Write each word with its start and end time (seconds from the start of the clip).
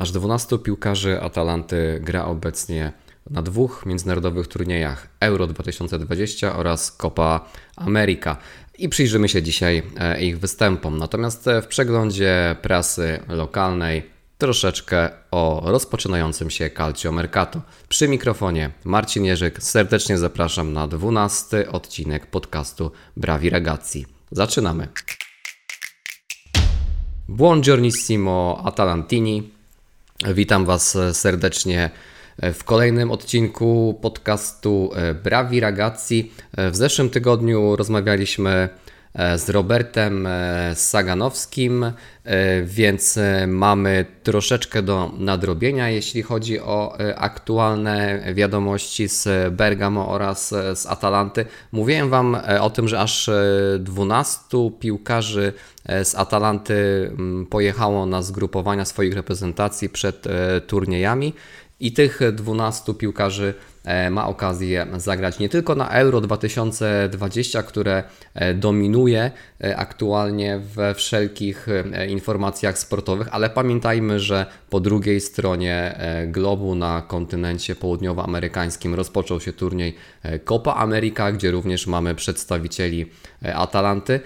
Aż 0.00 0.12
12 0.12 0.58
piłkarzy 0.58 1.20
Atalanty 1.20 2.00
gra 2.02 2.24
obecnie 2.24 2.92
na 3.30 3.42
dwóch 3.42 3.86
międzynarodowych 3.86 4.48
turniejach 4.48 5.08
Euro 5.20 5.46
2020 5.46 6.56
oraz 6.56 6.92
Copa 6.92 7.48
America. 7.76 8.36
I 8.78 8.88
przyjrzymy 8.88 9.28
się 9.28 9.42
dzisiaj 9.42 9.82
e, 9.96 10.22
ich 10.22 10.38
występom. 10.38 10.98
Natomiast 10.98 11.46
w 11.62 11.66
przeglądzie 11.66 12.56
prasy 12.62 13.20
lokalnej 13.28 14.10
troszeczkę 14.38 15.10
o 15.30 15.62
rozpoczynającym 15.64 16.50
się 16.50 16.70
Calcio 16.70 17.12
Mercato. 17.12 17.62
Przy 17.88 18.08
mikrofonie 18.08 18.70
Marcin 18.84 19.24
Jerzyk. 19.24 19.62
Serdecznie 19.62 20.18
zapraszam 20.18 20.72
na 20.72 20.88
12 20.88 21.72
odcinek 21.72 22.26
podcastu 22.26 22.90
Brawi 23.16 23.50
Ragazzi. 23.50 24.06
Zaczynamy. 24.30 24.88
Buongiornissimo 27.28 28.62
Atalantini. 28.64 29.59
Witam 30.28 30.64
Was 30.64 30.98
serdecznie 31.12 31.90
w 32.52 32.64
kolejnym 32.64 33.10
odcinku 33.10 33.98
podcastu 34.02 34.90
Brawi 35.24 35.60
Ragazzi. 35.60 36.32
W 36.58 36.76
zeszłym 36.76 37.10
tygodniu 37.10 37.76
rozmawialiśmy 37.76 38.50
E, 38.50 38.89
z 39.14 39.50
Robertem 39.50 40.26
e, 40.26 40.72
Saganowskim, 40.74 41.84
e, 41.84 41.92
więc 42.62 43.18
mamy 43.46 44.06
troszeczkę 44.22 44.82
do 44.82 45.10
nadrobienia, 45.18 45.90
jeśli 45.90 46.22
chodzi 46.22 46.60
o 46.60 46.98
aktualne 47.16 48.22
wiadomości 48.34 49.08
z 49.08 49.54
Bergamo 49.54 50.08
oraz 50.08 50.48
z 50.74 50.86
Atalanty. 50.86 51.46
Mówiłem 51.72 52.10
Wam 52.10 52.36
o 52.60 52.70
tym, 52.70 52.88
że 52.88 53.00
aż 53.00 53.30
12 53.78 54.70
piłkarzy 54.80 55.52
z 56.04 56.14
Atalanty 56.14 57.10
pojechało 57.50 58.06
na 58.06 58.22
zgrupowania 58.22 58.84
swoich 58.84 59.14
reprezentacji 59.14 59.88
przed 59.88 60.24
turniejami 60.66 61.32
i 61.80 61.92
tych 61.92 62.20
12 62.32 62.94
piłkarzy 62.94 63.54
E, 63.54 63.69
ma 64.10 64.28
okazję 64.28 64.86
zagrać 64.96 65.38
nie 65.38 65.48
tylko 65.48 65.74
na 65.74 65.88
Euro 65.88 66.20
2020, 66.20 67.62
które 67.62 68.02
e, 68.34 68.54
dominuje 68.54 69.30
e, 69.64 69.76
aktualnie 69.76 70.58
we 70.58 70.94
wszelkich 70.94 71.66
informacjach 72.08 72.78
sportowych, 72.78 73.28
ale 73.30 73.50
pamiętajmy, 73.50 74.20
że 74.20 74.46
po 74.70 74.80
drugiej 74.80 75.20
stronie 75.20 75.98
globu 76.26 76.74
na 76.74 77.02
kontynencie 77.02 77.76
południowoamerykańskim 77.76 78.94
rozpoczął 78.94 79.40
się 79.40 79.52
turniej 79.52 79.94
Copa 80.44 80.74
America, 80.74 81.32
gdzie 81.32 81.50
również 81.50 81.86
mamy 81.86 82.14
przedstawicieli 82.14 83.06
Atalanty. 83.54 84.20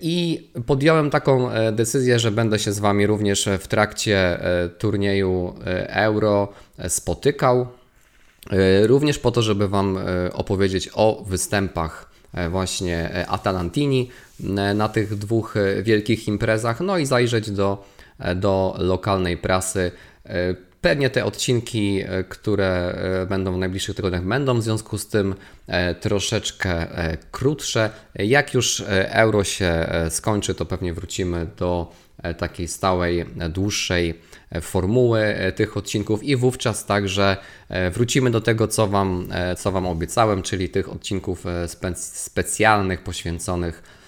I 0.00 0.48
podjąłem 0.66 1.10
taką 1.10 1.50
decyzję, 1.72 2.18
że 2.18 2.30
będę 2.30 2.58
się 2.58 2.72
z 2.72 2.78
Wami 2.78 3.06
również 3.06 3.48
w 3.58 3.68
trakcie 3.68 4.38
turnieju 4.78 5.54
Euro 5.88 6.48
spotykał. 6.88 7.77
E, 8.50 8.86
również 8.86 9.18
po 9.18 9.30
to, 9.30 9.42
żeby 9.42 9.68
Wam 9.68 9.98
e, 9.98 10.32
opowiedzieć 10.32 10.90
o 10.94 11.24
występach 11.26 12.10
e, 12.34 12.48
właśnie 12.48 13.26
Atalantini 13.28 14.10
na 14.74 14.88
tych 14.88 15.18
dwóch 15.18 15.54
wielkich 15.82 16.28
imprezach, 16.28 16.80
no 16.80 16.98
i 16.98 17.06
zajrzeć 17.06 17.50
do, 17.50 17.84
do 18.36 18.76
lokalnej 18.78 19.36
prasy. 19.36 19.90
Pewnie 20.80 21.10
te 21.10 21.24
odcinki, 21.24 22.02
które 22.28 22.98
będą 23.28 23.52
w 23.52 23.58
najbliższych 23.58 23.96
tygodniach, 23.96 24.24
będą 24.24 24.58
w 24.58 24.62
związku 24.62 24.98
z 24.98 25.06
tym 25.06 25.34
troszeczkę 26.00 26.86
krótsze. 27.30 27.90
Jak 28.14 28.54
już 28.54 28.84
euro 28.88 29.44
się 29.44 29.86
skończy, 30.10 30.54
to 30.54 30.64
pewnie 30.64 30.94
wrócimy 30.94 31.46
do 31.56 31.92
takiej 32.38 32.68
stałej, 32.68 33.24
dłuższej 33.50 34.14
formuły 34.60 35.20
e, 35.20 35.52
tych 35.52 35.76
odcinków 35.76 36.22
i 36.22 36.36
wówczas 36.36 36.86
także 36.86 37.36
e, 37.68 37.90
wrócimy 37.90 38.30
do 38.30 38.40
tego, 38.40 38.68
co 38.68 38.86
Wam, 38.86 39.28
e, 39.32 39.56
co 39.56 39.72
wam 39.72 39.86
obiecałem, 39.86 40.42
czyli 40.42 40.68
tych 40.68 40.92
odcinków 40.92 41.44
spe 41.66 41.94
specjalnych 41.96 43.02
poświęconych 43.02 43.98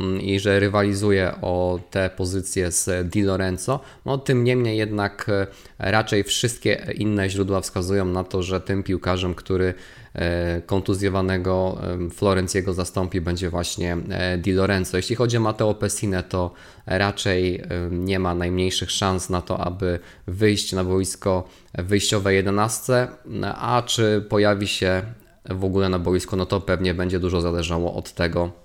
mm, 0.00 0.20
i 0.20 0.40
że 0.40 0.60
rywalizuje 0.60 1.32
o 1.42 1.80
tę 1.90 2.10
pozycję 2.16 2.72
z 2.72 3.08
Di 3.08 3.22
Lorenzo, 3.22 3.80
no 4.06 4.18
tym 4.18 4.44
niemniej 4.44 4.78
jednak 4.78 5.26
e, 5.28 5.46
raczej 5.78 6.24
wszystkie 6.24 6.86
inne 6.94 7.30
źródła 7.30 7.60
wskazują 7.60 8.04
na 8.04 8.24
to, 8.24 8.42
że 8.42 8.60
tym 8.60 8.82
piłkarzem, 8.82 9.34
który 9.34 9.74
e, 10.14 10.62
kontuzjowanego 10.66 11.78
Florenciego 12.14 12.74
zastąpi 12.74 13.20
będzie 13.20 13.50
właśnie 13.50 13.96
e, 14.10 14.38
Di 14.38 14.52
Lorenzo. 14.52 14.96
Jeśli 14.96 15.16
chodzi 15.16 15.36
o 15.36 15.40
Matteo 15.40 15.74
Pessinę, 15.74 16.22
to 16.22 16.52
raczej 16.86 17.62
nie 17.90 18.18
ma 18.18 18.34
najmniejszych 18.34 18.90
szans 18.90 19.30
na 19.30 19.42
to, 19.42 19.60
aby 19.60 19.98
wyjść 20.26 20.72
na 20.72 20.84
boisko 20.84 21.48
wyjściowe 21.74 22.34
11, 22.34 23.08
a 23.54 23.82
czy 23.86 24.26
pojawi 24.28 24.68
się 24.68 25.02
w 25.44 25.64
ogóle 25.64 25.88
na 25.88 25.98
boisku, 25.98 26.36
no 26.36 26.46
to 26.46 26.60
pewnie 26.60 26.94
będzie 26.94 27.20
dużo 27.20 27.40
zależało 27.40 27.94
od 27.94 28.12
tego, 28.12 28.62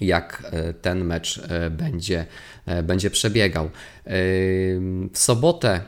jak 0.00 0.42
e, 0.44 0.72
ten 0.72 1.04
mecz 1.04 1.38
e, 1.38 1.70
będzie, 1.70 2.26
e, 2.66 2.82
będzie 2.82 3.10
przebiegał. 3.10 3.70
W 5.12 5.18
sobotę 5.18 5.80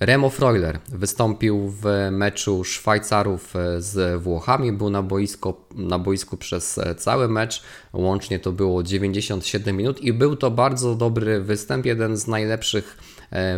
Remo 0.00 0.30
Freuler 0.30 0.78
wystąpił 0.88 1.68
w 1.68 2.08
meczu 2.10 2.64
Szwajcarów 2.64 3.54
z 3.78 4.22
Włochami, 4.22 4.72
był 4.72 4.90
na, 4.90 5.02
boisko, 5.02 5.66
na 5.74 5.98
boisku 5.98 6.36
przez 6.36 6.80
cały 6.96 7.28
mecz, 7.28 7.62
łącznie 7.92 8.38
to 8.38 8.52
było 8.52 8.82
97 8.82 9.76
minut 9.76 10.00
i 10.00 10.12
był 10.12 10.36
to 10.36 10.50
bardzo 10.50 10.94
dobry 10.94 11.40
występ, 11.40 11.86
jeden 11.86 12.16
z 12.16 12.26
najlepszych 12.26 12.98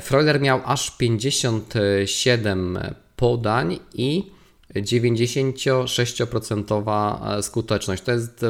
Freuler 0.00 0.40
miał 0.40 0.60
aż 0.64 0.96
57 0.96 2.78
podań 3.16 3.78
i 3.94 4.30
96% 4.74 7.42
skuteczność. 7.42 8.02
To 8.02 8.12
jest 8.12 8.44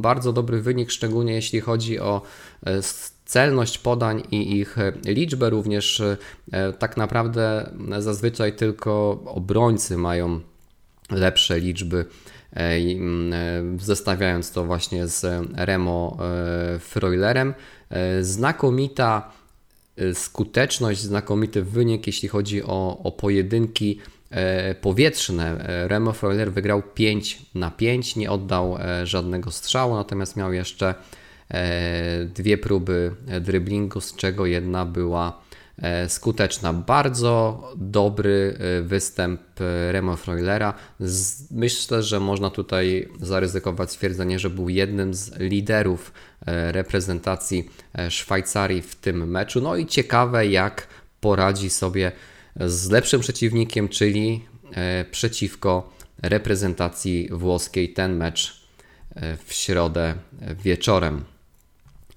bardzo 0.00 0.32
dobry 0.32 0.62
wynik, 0.62 0.90
szczególnie 0.90 1.32
jeśli 1.32 1.60
chodzi 1.60 1.98
o 1.98 2.22
celność 3.24 3.78
podań 3.78 4.22
i 4.30 4.58
ich 4.58 4.76
liczbę. 5.04 5.50
Również 5.50 6.02
tak 6.78 6.96
naprawdę 6.96 7.70
zazwyczaj 7.98 8.56
tylko 8.56 9.22
obrońcy 9.26 9.96
mają 9.96 10.40
lepsze 11.10 11.60
liczby 11.60 12.04
zestawiając 13.78 14.52
to 14.52 14.64
właśnie 14.64 15.08
z 15.08 15.46
Remo 15.56 16.18
Freulerem. 16.80 17.54
Znakomita 18.20 19.32
skuteczność, 20.14 21.00
znakomity 21.00 21.62
wynik, 21.62 22.06
jeśli 22.06 22.28
chodzi 22.28 22.62
o, 22.62 22.98
o 23.02 23.12
pojedynki 23.12 23.98
e, 24.30 24.74
powietrzne. 24.74 25.64
Remo 25.88 26.12
Freuler 26.12 26.52
wygrał 26.52 26.82
5 26.82 27.42
na 27.54 27.70
5, 27.70 28.16
nie 28.16 28.30
oddał 28.30 28.78
e, 28.78 29.06
żadnego 29.06 29.50
strzału, 29.50 29.94
natomiast 29.94 30.36
miał 30.36 30.52
jeszcze 30.52 30.94
e, 31.50 32.24
dwie 32.24 32.58
próby 32.58 33.14
driblingu, 33.40 34.00
z 34.00 34.16
czego 34.16 34.46
jedna 34.46 34.84
była 34.84 35.42
skuteczna. 36.08 36.72
Bardzo 36.72 37.62
dobry 37.76 38.58
występ 38.82 39.40
Remo 39.90 40.16
Freulera. 40.16 40.74
Myślę, 41.50 42.02
że 42.02 42.20
można 42.20 42.50
tutaj 42.50 43.08
zaryzykować 43.20 43.90
stwierdzenie, 43.90 44.38
że 44.38 44.50
był 44.50 44.68
jednym 44.68 45.14
z 45.14 45.38
liderów 45.38 46.12
reprezentacji 46.46 47.70
Szwajcarii 48.08 48.82
w 48.82 48.94
tym 48.94 49.30
meczu. 49.30 49.60
No 49.60 49.76
i 49.76 49.86
ciekawe, 49.86 50.46
jak 50.46 50.86
poradzi 51.20 51.70
sobie 51.70 52.12
z 52.60 52.90
lepszym 52.90 53.20
przeciwnikiem, 53.20 53.88
czyli 53.88 54.44
e, 54.72 55.04
przeciwko 55.10 55.92
reprezentacji 56.22 57.28
włoskiej 57.32 57.92
ten 57.92 58.16
mecz 58.16 58.68
e, 59.14 59.36
w 59.36 59.52
środę 59.52 60.14
wieczorem. 60.64 61.24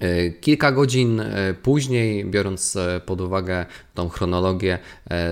E, 0.01 0.29
kilka 0.29 0.71
godzin 0.71 1.21
później, 1.63 2.25
biorąc 2.25 2.77
pod 3.05 3.21
uwagę 3.21 3.65
tą 3.93 4.09
chronologię 4.09 4.79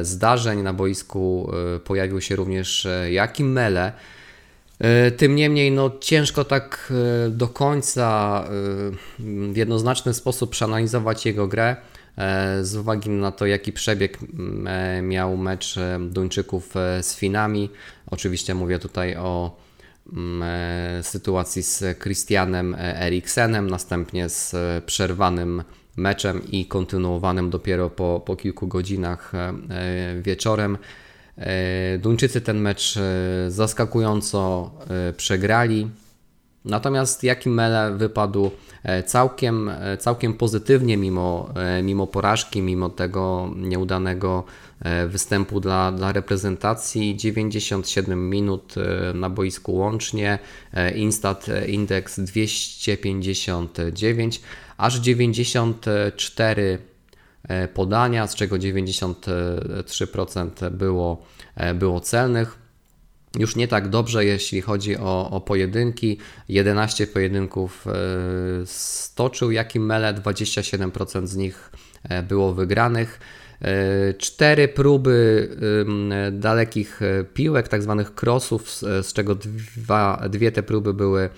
zdarzeń 0.02 0.62
na 0.62 0.74
boisku, 0.74 1.52
pojawił 1.84 2.22
się 2.22 2.36
również 2.36 2.88
Jakim 3.12 3.52
Mele. 3.52 3.92
Tym 5.18 5.36
niemniej, 5.36 5.72
no, 5.72 5.92
ciężko 6.00 6.44
tak 6.44 6.94
do 7.30 7.48
końca 7.48 8.44
w 9.54 9.58
jednoznaczny 9.58 10.14
sposób 10.14 10.50
przeanalizować 10.50 11.26
jego 11.26 11.48
grę. 11.48 11.76
E, 12.20 12.64
z 12.64 12.76
uwagi 12.76 13.10
na 13.10 13.32
to, 13.32 13.46
jaki 13.46 13.74
przebieg 13.74 14.18
e, 14.66 15.02
miał 15.02 15.38
mecz 15.38 15.78
e, 15.78 16.00
Duńczyków 16.00 16.74
z 17.02 17.16
Finami. 17.16 17.70
Oczywiście 18.08 18.56
mówię 18.56 18.80
tutaj 18.80 19.16
o 19.16 19.58
sytuacji 21.02 21.64
z 21.64 21.84
Christianem 22.04 22.76
Eriksenem, 22.80 23.70
następnie 23.70 24.30
z 24.30 24.56
przerwanym 24.86 25.64
meczem 25.98 26.42
i 26.52 26.66
kontynuowanym 26.66 27.50
dopiero 27.50 27.90
po, 27.90 28.22
po 28.26 28.36
kilku 28.36 28.68
godzinach 28.68 29.32
wieczorem. 30.22 30.78
Duńczycy 32.00 32.42
ten 32.42 32.60
mecz 32.60 33.00
zaskakująco 33.48 34.72
przegrali. 35.18 35.90
Natomiast 36.70 37.24
Jakim 37.24 37.54
Mele 37.54 37.98
wypadł 37.98 38.52
e, 38.84 39.04
całkiem, 39.04 39.70
e, 39.70 39.98
całkiem 39.98 40.34
pozytywnie 40.34 40.98
mimo, 40.98 41.50
e, 41.56 41.84
mimo 41.84 42.08
porażki, 42.08 42.62
mimo 42.62 42.90
tego 42.90 43.52
nieudanego 43.56 44.44
występu 45.08 45.60
dla, 45.60 45.92
dla 45.92 46.12
reprezentacji. 46.12 47.18
97 47.18 48.30
minut 48.30 48.76
na 49.14 49.30
boisku 49.30 49.76
łącznie, 49.76 50.40
Instat 50.96 51.46
Index 51.68 52.20
259, 52.20 54.42
aż 54.78 54.96
94 54.96 56.78
podania, 57.74 58.28
z 58.28 58.36
czego 58.36 58.56
93% 58.56 60.72
było, 60.72 61.26
było 61.76 62.00
celnych 62.00 62.69
już 63.38 63.56
nie 63.56 63.68
tak 63.68 63.90
dobrze, 63.90 64.26
jeśli 64.26 64.62
chodzi 64.62 64.98
o, 64.98 65.30
o 65.32 65.42
pojedynki. 65.42 66.18
11 66.50 67.08
pojedynków 67.08 67.88
e, 67.88 67.92
stoczył 68.66 69.52
Jakim 69.52 69.86
Mele, 69.86 70.14
27% 70.14 71.28
z 71.28 71.36
nich 71.36 71.72
e, 72.04 72.24
było 72.24 72.54
wygranych. 72.54 73.20
E, 73.62 74.14
cztery 74.14 74.68
próby 74.68 75.50
dalekich 76.32 77.00
piłek, 77.34 77.68
tak 77.68 77.84
zwanych 77.84 78.16
crossów, 78.16 78.72
z 78.82 79.14
czego 79.14 79.36
dwa, 79.36 80.24
dwie 80.30 80.52
te 80.52 80.64
próby 80.64 80.94
były, 80.94 81.30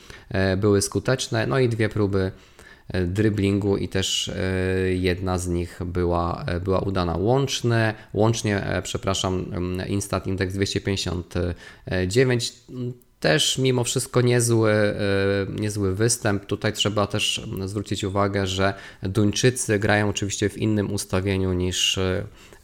były 0.57 0.81
skuteczne, 0.81 1.47
no 1.47 1.59
i 1.59 1.69
dwie 1.69 1.89
próby 1.89 2.31
dryblingu 2.93 3.77
i 3.77 3.87
też 3.87 4.29
e, 4.29 4.33
jedna 4.93 5.37
z 5.37 5.47
nich 5.47 5.79
była, 5.85 6.43
e, 6.47 6.59
była 6.59 6.79
udana. 6.79 7.17
Łączne, 7.17 7.93
łącznie, 8.13 8.63
e, 8.63 8.81
przepraszam, 8.81 9.45
Instat 9.87 10.27
Index 10.27 10.53
259 10.53 12.53
też 13.19 13.57
mimo 13.57 13.83
wszystko 13.83 14.21
niezły, 14.21 14.73
niezły 15.59 15.95
występ. 15.95 16.45
Tutaj 16.45 16.73
trzeba 16.73 17.07
też 17.07 17.47
zwrócić 17.65 18.03
uwagę, 18.03 18.47
że 18.47 18.73
Duńczycy 19.03 19.79
grają 19.79 20.09
oczywiście 20.09 20.49
w 20.49 20.57
innym 20.57 20.93
ustawieniu 20.93 21.53
niż 21.53 21.99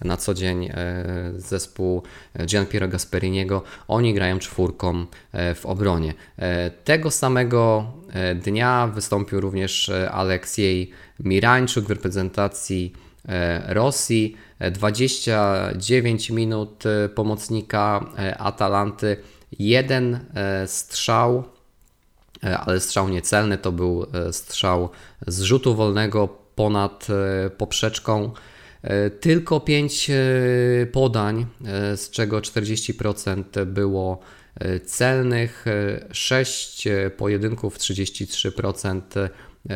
na 0.01 0.17
co 0.17 0.33
dzień 0.33 0.65
e, 0.65 0.73
zespół 1.35 2.03
Gianpiero 2.45 2.88
Gasperiniego. 2.88 3.63
Oni 3.88 4.13
grają 4.13 4.39
czwórką 4.39 5.05
e, 5.31 5.55
w 5.55 5.65
obronie. 5.65 6.13
E, 6.38 6.69
tego 6.71 7.11
samego 7.11 7.85
dnia 8.35 8.88
wystąpił 8.88 9.41
również 9.41 9.91
Aleksiej 10.11 10.91
Mirańczuk 11.19 11.85
w 11.85 11.89
reprezentacji 11.89 12.94
Rosji. 13.67 14.38
29 14.71 16.29
minut 16.29 16.83
pomocnika 17.15 18.05
Atalanty, 18.38 19.17
jeden 19.59 20.19
strzał, 20.65 21.43
ale 22.41 22.79
strzał 22.79 23.09
niecelny, 23.09 23.57
to 23.57 23.71
był 23.71 24.05
strzał 24.31 24.89
z 25.27 25.41
rzutu 25.41 25.75
wolnego 25.75 26.27
ponad 26.55 27.07
poprzeczką. 27.57 28.31
E, 28.81 29.09
tylko 29.09 29.59
5 29.59 30.09
e, 30.09 30.15
podań, 30.85 31.45
e, 31.65 31.97
z 31.97 32.09
czego 32.09 32.39
40% 32.39 33.65
było 33.65 34.19
celnych, 34.86 35.65
6 36.12 36.88
pojedynków, 37.17 37.77
33% 37.77 39.01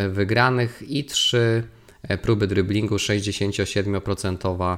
wygranych 0.10 0.84
i 0.88 1.06
3 1.06 1.64
próby 2.22 2.48
dryblingu, 2.48 2.96
67% 2.96 4.78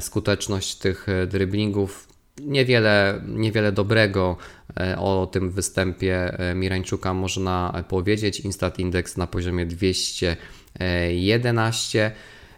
skuteczność 0.00 0.74
tych 0.74 1.06
dryblingów. 1.28 2.08
Niewiele, 2.40 3.22
niewiele 3.26 3.72
dobrego 3.72 4.36
o 4.96 5.28
tym 5.32 5.50
występie 5.50 6.38
Mirańczuka 6.54 7.14
można 7.14 7.84
powiedzieć. 7.88 8.40
Instat 8.40 8.78
Index 8.78 9.16
na 9.16 9.26
poziomie 9.26 9.66
211. 9.66 12.12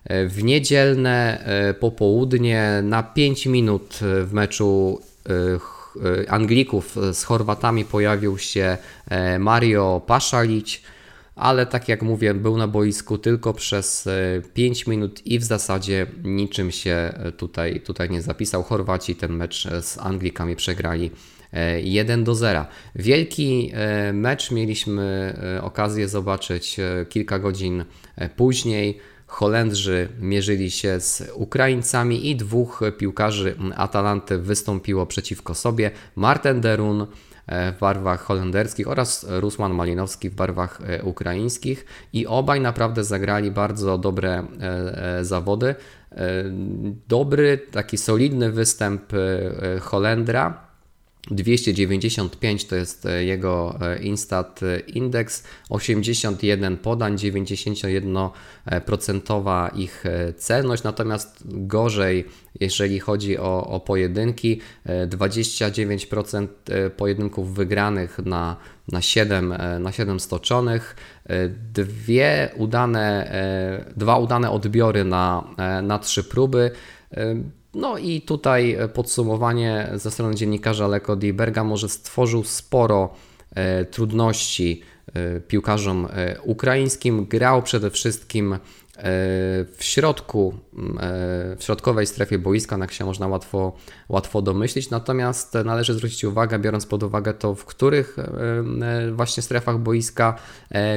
W 0.07 0.43
niedzielne 0.43 1.45
e, 1.45 1.75
popołudnie 1.75 2.81
na 2.83 3.03
5 3.03 3.47
minut 3.47 3.99
w 4.01 4.33
meczu 4.33 5.01
e, 5.29 5.33
e, 6.23 6.31
Anglików 6.31 6.97
z 7.13 7.25
Chorwatami 7.25 7.85
pojawił 7.85 8.39
się 8.39 8.77
Mario 9.39 10.03
Paszalić, 10.07 10.83
ale 11.35 11.67
tak 11.67 11.89
jak 11.89 12.03
mówię, 12.03 12.35
był 12.35 12.57
na 12.57 12.69
boisku 12.69 13.19
tylko 13.19 13.55
przez 13.55 14.09
5 14.55 14.87
minut 14.87 15.27
i 15.27 15.39
w 15.39 15.45
zasadzie 15.45 16.07
niczym 16.25 16.71
się 16.71 17.13
tutaj, 17.37 17.81
tutaj 17.81 18.11
nie 18.11 18.23
zapisał. 18.23 18.63
Chorwaci 18.63 19.17
ten 19.17 19.33
mecz 19.33 19.69
z 19.81 19.99
Anglikami 19.99 20.57
przegrali 20.57 21.11
1 21.83 22.25
do 22.25 22.35
0. 22.35 22.67
Wielki 22.95 23.73
mecz 24.13 24.51
mieliśmy 24.51 25.37
okazję 25.63 26.09
zobaczyć 26.09 26.77
kilka 27.09 27.39
godzin 27.39 27.85
później. 28.37 28.99
Holendrzy 29.29 30.09
mierzyli 30.21 30.71
się 30.71 31.01
z 31.01 31.31
Ukraińcami 31.35 32.31
i 32.31 32.37
dwóch 32.37 32.81
piłkarzy 32.99 33.57
Atalanty 33.77 34.39
wystąpiło 34.39 35.07
przeciwko 35.07 35.55
sobie. 35.55 35.91
Marten 36.17 36.61
Derun 36.61 37.07
e, 37.47 37.73
w 37.73 37.79
barwach 37.79 38.23
holenderskich 38.23 38.89
oraz 38.89 39.27
Rusman 39.29 39.75
Malinowski 39.75 40.31
w 40.31 40.35
barwach 40.35 40.81
e, 40.87 41.03
ukraińskich 41.03 41.87
i 42.13 42.27
obaj 42.27 42.61
naprawdę 42.61 43.05
zagrali 43.05 43.51
bardzo 43.51 43.99
dobre 43.99 44.45
e, 44.61 45.25
zawody. 45.25 45.75
Dobry, 47.09 47.59
taki 47.71 47.99
solidny 47.99 48.53
występ 48.53 49.03
Holendra 49.81 50.68
295 51.31 52.65
to 52.65 52.77
jest 52.77 53.07
e, 53.07 53.25
jego 53.25 53.79
e, 53.81 53.99
Instat 53.99 54.61
Index, 54.87 55.45
81 55.71 56.77
podań, 56.77 57.17
91% 57.17 58.31
ich 59.75 60.07
e, 60.07 60.33
celność, 60.33 60.83
natomiast 60.83 61.43
gorzej, 61.45 62.25
jeżeli 62.61 63.01
chodzi 63.01 63.39
o, 63.39 63.67
o 63.67 63.81
pojedynki, 63.81 64.61
29% 64.87 66.47
pojedynków 66.97 67.55
wygranych 67.55 68.19
na, 68.19 68.57
na, 68.93 69.03
7, 69.03 69.55
na 69.81 69.93
7 69.93 70.21
stoczonych, 70.21 70.97
dwie 71.73 72.51
udane, 72.57 73.33
dwa 73.97 74.19
udane 74.19 74.51
odbiory 74.51 75.05
na, 75.05 75.45
na 75.83 75.99
trzy 75.99 76.25
próby. 76.25 76.71
No 77.75 77.99
i 77.99 78.21
tutaj 78.21 78.73
e, 78.73 78.89
podsumowanie 78.89 79.91
ze 79.95 80.11
strony 80.11 80.35
dziennikarza 80.35 80.89
Leko 80.89 81.17
Berga 81.35 81.65
może 81.65 81.89
stworzył 81.89 82.45
sporo 82.45 83.15
e, 83.55 83.85
trudności 83.85 84.83
e, 85.15 85.41
piłkarzom 85.41 86.09
ukraińskim. 86.43 87.27
Grał 87.27 87.63
przede 87.63 87.91
wszystkim 87.91 88.59
w 88.99 89.77
środku, 89.81 90.55
w 91.59 91.65
środkowej 91.65 92.07
strefie 92.07 92.39
boiska, 92.39 92.79
jak 92.79 92.93
się 92.93 93.05
można 93.05 93.29
łatwo, 93.29 93.77
łatwo 94.09 94.43
domyślić. 94.43 94.91
Natomiast 94.91 95.55
należy 95.65 95.95
zwrócić 95.95 96.25
uwagę, 96.25 96.59
biorąc 96.59 96.87
pod 96.87 97.03
uwagę 97.03 97.35
to, 97.35 97.55
w 97.55 97.65
których 97.65 98.17
właśnie 99.13 99.43
strefach 99.43 99.79
boiska 99.79 100.39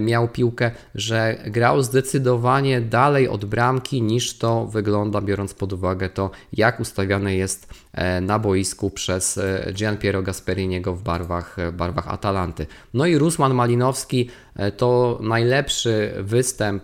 miał 0.02 0.28
piłkę, 0.28 0.72
że 0.96 1.38
grał 1.48 1.82
zdecydowanie 1.82 2.82
dalej 2.82 3.28
od 3.28 3.46
bramki 3.46 4.02
niż 4.02 4.38
to 4.38 4.66
wygląda, 4.66 5.22
biorąc 5.22 5.54
pod 5.54 5.74
uwagę 5.74 6.10
to, 6.10 6.32
jak 6.54 6.80
ustawiane 6.80 7.36
jest 7.36 7.74
na 8.22 8.40
boisku 8.40 8.90
przez 8.90 9.40
Gian 9.74 9.98
Piero 9.98 10.22
Gasperiniego 10.22 10.96
w 10.96 11.04
barwach, 11.04 11.58
barwach 11.74 12.08
Atalanty. 12.08 12.66
No 12.94 13.06
i 13.06 13.18
Rusman 13.18 13.54
Malinowski 13.54 14.30
to 14.78 15.20
najlepszy 15.22 16.14
występ 16.20 16.84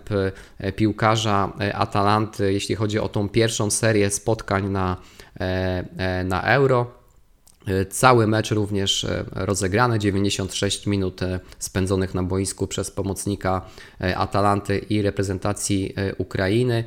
piłkarza 0.76 1.54
Atalanty, 1.74 2.54
jeśli 2.54 2.76
chodzi 2.76 3.00
o 3.00 3.10
tą 3.10 3.30
pierwszą 3.30 3.72
serię 3.72 4.10
spotkań 4.10 4.70
na, 4.70 4.98
na 6.26 6.42
Euro. 6.42 6.98
Cały 7.90 8.28
mecz 8.28 8.52
również 8.52 9.08
rozegrany, 9.32 10.00
96 10.00 10.88
minut 10.88 11.22
spędzonych 11.60 12.14
na 12.14 12.24
boisku 12.24 12.68
przez 12.68 12.92
pomocnika 12.92 13.62
Atalanty 14.16 14.78
i 14.78 15.02
reprezentacji 15.02 15.96
Ukrainy. 16.18 16.84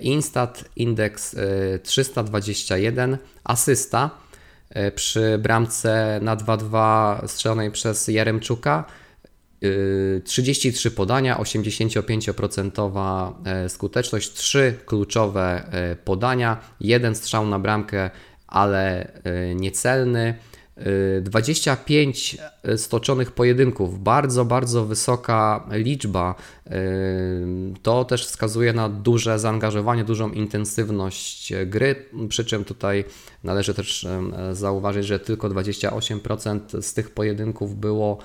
Instat 0.00 0.64
Index 0.76 1.36
321, 1.82 3.18
asysta 3.44 4.10
przy 4.94 5.38
bramce 5.38 6.20
na 6.22 6.36
2-2 6.36 7.26
strzelonej 7.26 7.70
przez 7.70 8.08
Jaremczuka 8.08 8.84
33 10.24 10.90
podania, 10.90 11.38
85% 11.38 13.32
e, 13.44 13.68
skuteczność, 13.68 14.32
3 14.32 14.74
kluczowe 14.86 15.72
e, 15.72 15.96
podania, 15.96 16.60
jeden 16.80 17.14
strzał 17.14 17.46
na 17.46 17.58
bramkę, 17.58 18.10
ale 18.46 19.12
e, 19.24 19.54
niecelny. 19.54 20.34
25 21.22 22.38
stoczonych 22.76 23.32
pojedynków, 23.32 24.02
bardzo, 24.02 24.44
bardzo 24.44 24.84
wysoka 24.84 25.66
liczba. 25.70 26.34
To 27.82 28.04
też 28.04 28.26
wskazuje 28.26 28.72
na 28.72 28.88
duże 28.88 29.38
zaangażowanie, 29.38 30.04
dużą 30.04 30.30
intensywność 30.30 31.52
gry. 31.66 32.04
Przy 32.28 32.44
czym 32.44 32.64
tutaj 32.64 33.04
należy 33.44 33.74
też 33.74 34.06
zauważyć, 34.52 35.06
że 35.06 35.20
tylko 35.20 35.48
28% 35.48 36.82
z 36.82 36.94
tych 36.94 37.10
pojedynków 37.10 37.80
było 37.80 38.18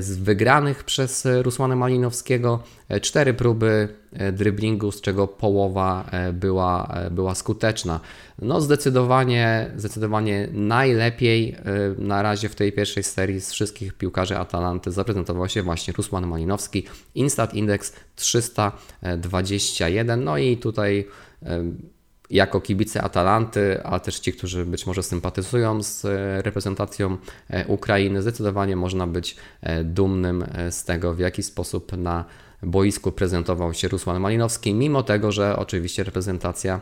z 0.00 0.16
wygranych 0.16 0.84
przez 0.84 1.28
Rusłana 1.42 1.76
Malinowskiego. 1.76 2.62
E, 2.88 3.00
cztery 3.00 3.34
próby 3.34 3.88
e, 4.12 4.32
driblingu, 4.32 4.92
z 4.92 5.00
czego 5.00 5.28
połowa 5.28 6.10
była, 6.32 6.94
była 7.10 7.34
skuteczna. 7.34 8.00
No 8.38 8.60
zdecydowanie, 8.60 9.70
zdecydowanie 9.76 10.48
najlepiej 10.52 11.56
na 11.98 12.22
razie 12.22 12.48
w 12.48 12.54
tej 12.54 12.72
pierwszej 12.72 13.02
serii 13.02 13.40
z 13.40 13.52
wszystkich 13.52 13.94
piłkarzy 13.94 14.38
Atalanty 14.38 14.92
zaprezentował 14.92 15.48
się 15.48 15.62
właśnie 15.62 15.94
Rusłan 15.96 16.26
Malinowski. 16.26 16.84
Instat 17.14 17.54
Index 17.54 17.92
321. 18.16 20.24
No 20.24 20.38
i 20.38 20.56
tutaj 20.56 21.06
jako 22.34 22.60
kibice 22.60 23.02
Atalanty, 23.02 23.80
a 23.84 24.00
też 24.00 24.18
ci, 24.18 24.32
którzy 24.32 24.66
być 24.66 24.86
może 24.86 25.02
sympatyzują 25.02 25.82
z 25.82 26.04
e, 26.04 26.42
reprezentacją 26.42 27.16
e, 27.50 27.66
Ukrainy, 27.66 28.22
zdecydowanie 28.22 28.76
można 28.76 29.06
być 29.06 29.36
e, 29.62 29.84
dumnym 29.84 30.44
z 30.70 30.84
tego, 30.84 31.14
w 31.14 31.18
jaki 31.18 31.42
sposób 31.42 31.92
na 31.96 32.24
boisku 32.62 33.12
prezentował 33.12 33.74
się 33.74 33.88
Rusłan 33.88 34.20
Malinowski, 34.20 34.74
mimo 34.74 35.02
tego, 35.02 35.32
że 35.32 35.56
oczywiście 35.56 36.04
reprezentacja 36.04 36.80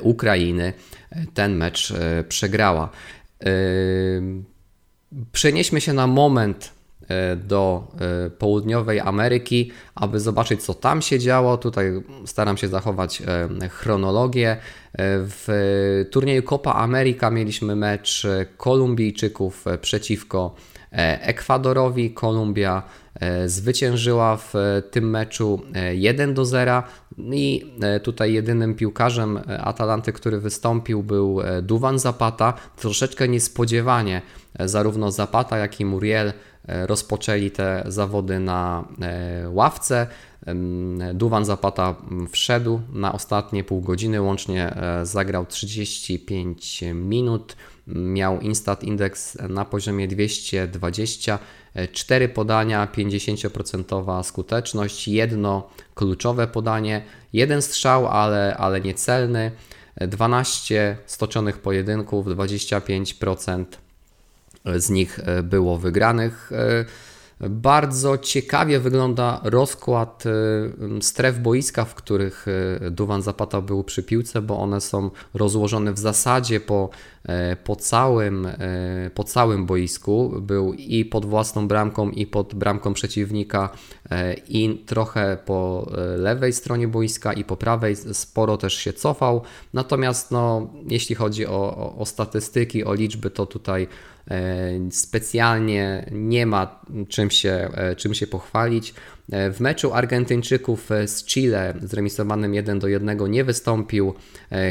Ukrainy 0.00 0.72
ten 1.34 1.56
mecz 1.56 1.92
przegrała. 2.28 2.90
Przenieśmy 5.32 5.80
się 5.80 5.92
na 5.92 6.06
moment 6.06 6.75
do 7.36 7.84
e, 8.26 8.30
południowej 8.30 9.00
Ameryki, 9.00 9.70
aby 9.94 10.20
zobaczyć, 10.20 10.62
co 10.62 10.74
tam 10.74 11.02
się 11.02 11.18
działo. 11.18 11.56
Tutaj 11.56 12.02
staram 12.24 12.56
się 12.56 12.68
zachować 12.68 13.22
e, 13.22 13.68
chronologię. 13.68 14.56
W 14.98 16.04
turnieju 16.10 16.42
Copa 16.42 16.72
America 16.72 17.30
mieliśmy 17.30 17.76
mecz 17.76 18.26
Kolumbijczyków 18.56 19.64
przeciwko 19.80 20.54
Ekwadorowi. 21.20 22.10
Kolumbia 22.10 22.82
zwyciężyła 23.46 24.36
w 24.36 24.54
tym 24.90 25.10
meczu 25.10 25.60
1 25.92 26.34
do 26.34 26.44
0 26.44 26.82
i 27.18 27.72
tutaj 28.02 28.32
jedynym 28.32 28.74
piłkarzem 28.74 29.40
Atalanty, 29.58 30.12
który 30.12 30.40
wystąpił 30.40 31.02
był 31.02 31.40
Duwan 31.62 31.98
Zapata. 31.98 32.54
Troszeczkę 32.76 33.28
niespodziewanie 33.28 34.22
zarówno 34.60 35.10
Zapata, 35.10 35.58
jak 35.58 35.80
i 35.80 35.84
Muriel 35.84 36.32
E, 36.55 36.55
rozpoczęli 36.66 37.50
te 37.50 37.84
zawody 37.86 38.40
na 38.40 38.88
e, 39.02 39.48
ławce. 39.50 40.06
Duwan 41.14 41.44
Zapata 41.44 41.94
wszedł 42.30 42.80
na 42.92 43.12
ostatnie 43.12 43.64
pół 43.64 43.80
godziny, 43.80 44.22
łącznie 44.22 44.76
e, 44.76 45.06
zagrał 45.06 45.46
35 45.46 46.84
minut. 46.94 47.56
Miał 47.86 48.40
Instat 48.40 48.84
Index 48.84 49.38
na 49.48 49.64
poziomie 49.64 50.08
220, 50.08 51.38
4 51.92 52.28
podania, 52.28 52.88
50% 52.94 54.22
skuteczność, 54.22 55.08
jedno 55.08 55.70
kluczowe 55.94 56.46
podanie, 56.46 57.02
jeden 57.32 57.62
strzał, 57.62 58.06
ale, 58.06 58.56
ale 58.56 58.80
niecelny, 58.80 59.50
12 60.00 60.96
stoczonych 61.06 61.58
pojedynków, 61.58 62.26
25% 62.26 63.64
z 64.76 64.90
nich 64.90 65.20
e, 65.24 65.42
było 65.42 65.78
wygranych. 65.78 66.52
E, 66.52 66.84
bardzo 67.48 68.18
ciekawie 68.18 68.80
wygląda 68.80 69.40
rozkład 69.44 70.24
e, 70.26 71.02
stref 71.02 71.38
boiska, 71.38 71.84
w 71.84 71.94
których 71.94 72.46
Duwan 72.90 73.22
Zapata 73.22 73.60
był 73.60 73.84
przy 73.84 74.02
piłce, 74.02 74.42
bo 74.42 74.58
one 74.58 74.80
są 74.80 75.10
rozłożone 75.34 75.92
w 75.92 75.98
zasadzie 75.98 76.60
po, 76.60 76.90
po, 77.64 77.76
całym, 77.76 78.48
po 79.14 79.24
całym 79.24 79.66
boisku. 79.66 80.32
Był 80.40 80.72
i 80.72 81.04
pod 81.04 81.26
własną 81.26 81.68
bramką, 81.68 82.10
i 82.10 82.26
pod 82.26 82.54
bramką 82.54 82.94
przeciwnika, 82.94 83.70
i 84.48 84.84
trochę 84.86 85.38
po 85.44 85.90
lewej 86.16 86.52
stronie 86.52 86.88
boiska, 86.88 87.32
i 87.32 87.44
po 87.44 87.56
prawej. 87.56 87.96
Sporo 87.96 88.56
też 88.56 88.74
się 88.74 88.92
cofał. 88.92 89.42
Natomiast 89.72 90.30
no, 90.30 90.70
jeśli 90.88 91.14
chodzi 91.14 91.46
o, 91.46 91.76
o, 91.76 91.96
o 91.98 92.06
statystyki, 92.06 92.84
o 92.84 92.94
liczby, 92.94 93.30
to 93.30 93.46
tutaj 93.46 93.88
specjalnie 94.90 96.06
nie 96.12 96.46
ma 96.46 96.80
czym 97.08 97.30
się, 97.30 97.68
e, 97.74 97.96
czym 97.96 98.14
się 98.14 98.26
pochwalić. 98.26 98.94
E, 99.32 99.50
w 99.50 99.60
meczu 99.60 99.94
Argentyńczyków 99.94 100.88
z 101.06 101.24
Chile 101.24 101.74
zremisowanym 101.82 102.54
1 102.54 102.78
do 102.78 102.88
1 102.88 103.26
nie 103.26 103.44
wystąpił 103.44 104.14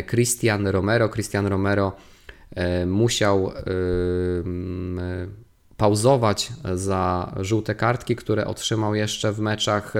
Cristian 0.08 0.68
Romero. 0.68 1.10
Cristian 1.10 1.48
Romero 1.48 1.96
musiał 2.86 3.52
pauzować 5.78 6.50
za 6.74 7.36
żółte 7.40 7.76
kartki, 7.76 8.16
które 8.16 8.48
otrzymał 8.48 8.96
jeszcze 8.96 9.32
w 9.32 9.40
meczach 9.40 9.94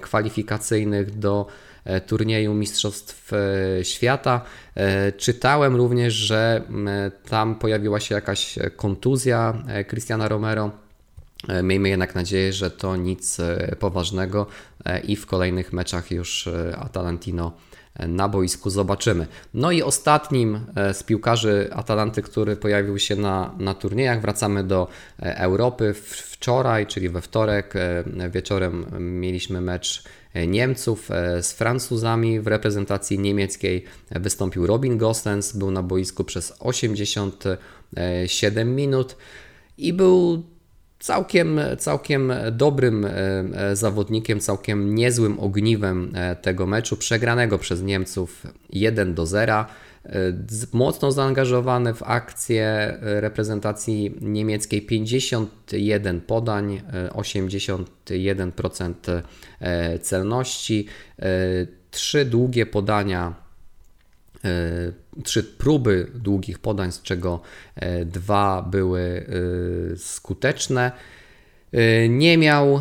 kwalifikacyjnych 0.00 1.18
do 1.18 1.46
E, 1.46 1.71
turnieju 2.06 2.54
Mistrzostw 2.54 3.32
e, 3.32 3.84
Świata. 3.84 4.40
E, 4.74 5.12
czytałem 5.12 5.76
również, 5.76 6.14
że 6.14 6.62
tam 7.28 7.54
pojawiła 7.54 8.00
się 8.00 8.14
jakaś 8.14 8.58
kontuzja 8.76 9.62
Cristiana 9.88 10.28
Romero. 10.28 10.70
Miejmy 11.62 11.88
jednak 11.88 12.14
nadzieję, 12.14 12.52
że 12.52 12.70
to 12.70 12.96
nic 12.96 13.38
poważnego 13.78 14.46
i 15.04 15.16
w 15.16 15.26
kolejnych 15.26 15.72
meczach 15.72 16.10
już 16.10 16.48
Atalantino 16.78 17.52
na 17.98 18.28
boisku 18.28 18.70
zobaczymy. 18.70 19.26
No 19.54 19.70
i 19.70 19.82
ostatnim 19.82 20.66
z 20.92 21.02
piłkarzy 21.02 21.70
Atalanty, 21.72 22.22
który 22.22 22.56
pojawił 22.56 22.98
się 22.98 23.16
na, 23.16 23.54
na 23.58 23.74
turniejach, 23.74 24.20
wracamy 24.20 24.64
do 24.64 24.88
Europy. 25.18 25.94
Wczoraj, 26.04 26.86
czyli 26.86 27.08
we 27.08 27.20
wtorek 27.20 27.74
wieczorem 28.30 28.86
mieliśmy 29.20 29.60
mecz 29.60 30.04
Niemców 30.46 31.08
z 31.40 31.52
Francuzami. 31.52 32.40
W 32.40 32.46
reprezentacji 32.46 33.18
niemieckiej 33.18 33.84
wystąpił 34.10 34.66
Robin 34.66 34.98
Gosens, 34.98 35.56
był 35.56 35.70
na 35.70 35.82
boisku 35.82 36.24
przez 36.24 36.52
87 36.60 38.76
minut 38.76 39.16
i 39.78 39.92
był 39.92 40.42
całkiem, 41.02 41.60
całkiem 41.78 42.32
dobrym 42.52 43.04
e, 43.04 43.10
e, 43.10 43.76
zawodnikiem, 43.76 44.40
całkiem 44.40 44.94
niezłym 44.94 45.40
ogniwem 45.40 46.12
e, 46.14 46.36
tego 46.36 46.66
meczu, 46.66 46.96
przegranego 46.96 47.58
przez 47.58 47.82
Niemców 47.82 48.46
1 48.70 49.14
do 49.14 49.26
0. 49.26 49.64
Mocno 50.72 51.12
zaangażowany 51.12 51.94
w 51.94 52.02
akcję 52.02 52.96
reprezentacji 53.00 54.14
niemieckiej 54.20 54.82
51 54.82 56.20
podań, 56.20 56.82
81% 57.14 58.94
celności, 60.00 60.86
trzy 61.90 62.24
długie 62.24 62.66
podania 62.66 63.34
trzy 65.24 65.44
próby 65.44 66.06
długich 66.14 66.58
podań, 66.58 66.92
z 66.92 67.02
czego 67.02 67.40
e, 67.76 68.04
dwa 68.04 68.62
były 68.62 69.26
e, 69.92 69.96
skuteczne. 69.96 70.92
Nie 72.08 72.38
miał 72.38 72.80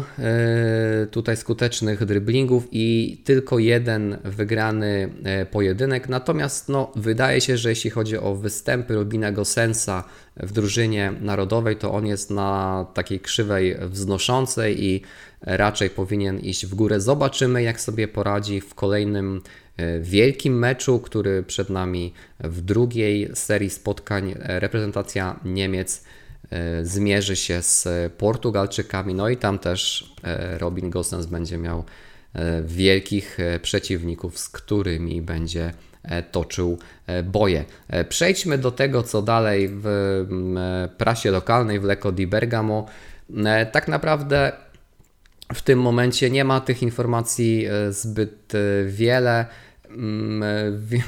tutaj 1.11 1.37
skutecznych 1.37 2.05
driblingów 2.05 2.67
i 2.71 3.17
tylko 3.25 3.59
jeden 3.59 4.17
wygrany 4.23 5.09
pojedynek. 5.51 6.09
Natomiast 6.09 6.69
no, 6.69 6.91
wydaje 6.95 7.41
się, 7.41 7.57
że 7.57 7.69
jeśli 7.69 7.89
chodzi 7.89 8.17
o 8.17 8.35
występy 8.35 8.95
Robina 8.95 9.31
Gosensa 9.31 10.03
w 10.37 10.51
drużynie 10.51 11.13
narodowej, 11.21 11.75
to 11.75 11.91
on 11.91 12.05
jest 12.05 12.29
na 12.31 12.85
takiej 12.93 13.19
krzywej 13.19 13.77
wznoszącej 13.81 14.83
i 14.85 15.01
raczej 15.41 15.89
powinien 15.89 16.39
iść 16.39 16.65
w 16.65 16.75
górę. 16.75 16.99
Zobaczymy, 17.01 17.63
jak 17.63 17.81
sobie 17.81 18.07
poradzi 18.07 18.61
w 18.61 18.75
kolejnym 18.75 19.41
E, 19.70 19.70
wielkim 20.01 20.59
meczu, 20.59 20.99
który 20.99 21.43
przed 21.43 21.69
nami 21.69 22.13
w 22.39 22.61
drugiej 22.61 23.29
serii 23.33 23.69
spotkań 23.69 24.35
reprezentacja 24.37 25.39
Niemiec 25.45 26.03
e, 26.49 26.85
zmierzy 26.85 27.35
się 27.35 27.61
z 27.61 27.87
Portugalczykami. 28.17 29.13
No 29.13 29.29
i 29.29 29.37
tam 29.37 29.59
też 29.59 30.13
e, 30.23 30.57
Robin 30.57 30.89
Gosens 30.89 31.25
będzie 31.25 31.57
miał 31.57 31.83
wielkich 32.65 33.37
przeciwników, 33.61 34.39
z 34.39 34.49
którymi 34.49 35.21
będzie 35.21 35.73
toczył 36.31 36.79
boje. 37.23 37.65
Przejdźmy 38.09 38.57
do 38.57 38.71
tego, 38.71 39.03
co 39.03 39.21
dalej 39.21 39.69
w 39.71 40.25
prasie 40.97 41.31
lokalnej 41.31 41.79
w 41.79 41.83
Lecco 41.83 42.11
di 42.11 42.27
Bergamo. 42.27 42.85
Tak 43.71 43.87
naprawdę 43.87 44.51
w 45.53 45.61
tym 45.61 45.79
momencie 45.79 46.29
nie 46.29 46.43
ma 46.43 46.61
tych 46.61 46.83
informacji 46.83 47.67
zbyt 47.89 48.53
wiele. 48.87 49.45
Mm, 49.93 50.43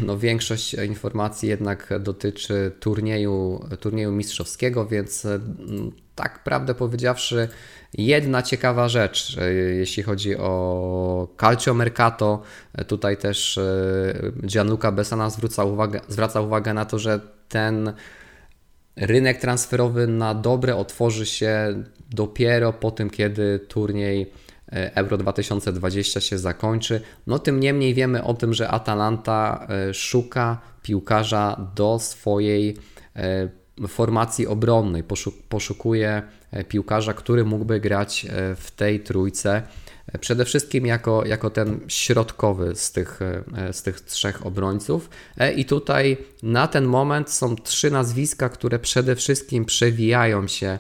no, 0.06 0.18
większość 0.18 0.74
informacji 0.74 1.50
jednak 1.50 1.94
dotyczy 2.00 2.72
turnieju, 2.80 3.66
turnieju 3.80 4.12
mistrzowskiego, 4.12 4.86
więc 4.86 5.26
mm, 5.26 5.92
tak 6.16 6.44
prawdę 6.44 6.76
powiedziawszy, 6.76 7.50
jedna 7.94 8.42
ciekawa 8.42 8.90
rzecz, 8.90 9.38
e, 9.38 9.54
jeśli 9.54 10.04
chodzi 10.04 10.38
o 10.38 11.28
Calcio 11.38 11.74
Mercato, 11.74 12.42
e, 12.74 12.86
tutaj 12.86 13.18
też 13.18 13.58
e, 13.58 14.32
Gianluca 14.46 14.92
Besana 14.92 15.30
zwraca 15.30 15.64
uwagę, 15.64 16.02
zwraca 16.08 16.42
uwagę 16.42 16.74
na 16.74 16.86
to, 16.86 17.00
że 17.00 17.20
ten 17.50 17.94
rynek 18.96 19.38
transferowy 19.38 20.08
na 20.08 20.36
dobre 20.36 20.76
otworzy 20.76 21.26
się 21.26 21.84
dopiero 22.10 22.74
po 22.74 22.92
tym, 22.92 23.10
kiedy 23.10 23.60
turniej 23.60 24.32
E, 24.32 24.43
Euro 24.74 25.18
2020 25.18 26.22
się 26.22 26.38
zakończy. 26.38 27.02
No 27.28 27.40
tym 27.40 27.60
niemniej 27.60 27.94
wiemy 27.94 28.24
o 28.24 28.34
tym, 28.34 28.54
że 28.54 28.70
Atalanta 28.70 29.68
e, 29.70 29.94
szuka 29.94 30.62
piłkarza 30.82 31.72
do 31.76 32.00
swojej 32.00 32.78
e, 33.16 33.50
formacji 33.88 34.48
obronnej. 34.48 35.04
Poszukuje 35.50 36.22
piłkarza, 36.68 37.14
który 37.14 37.46
mógłby 37.46 37.80
grać 37.80 38.26
w 38.56 38.72
tej 38.72 39.00
trójce. 39.00 39.64
Przede 40.20 40.46
wszystkim 40.46 40.86
jako, 40.86 41.26
jako 41.26 41.50
ten 41.50 41.80
środkowy 41.88 42.76
z 42.76 42.92
tych, 42.92 43.20
z 43.72 43.84
tych 43.84 44.02
trzech 44.02 44.46
obrońców. 44.46 45.10
I 45.56 45.66
tutaj 45.66 46.18
na 46.44 46.68
ten 46.68 46.86
moment 46.86 47.30
są 47.30 47.56
trzy 47.56 47.92
nazwiska, 47.92 48.50
które 48.50 48.80
przede 48.80 49.16
wszystkim 49.16 49.66
przewijają 49.66 50.48
się 50.48 50.80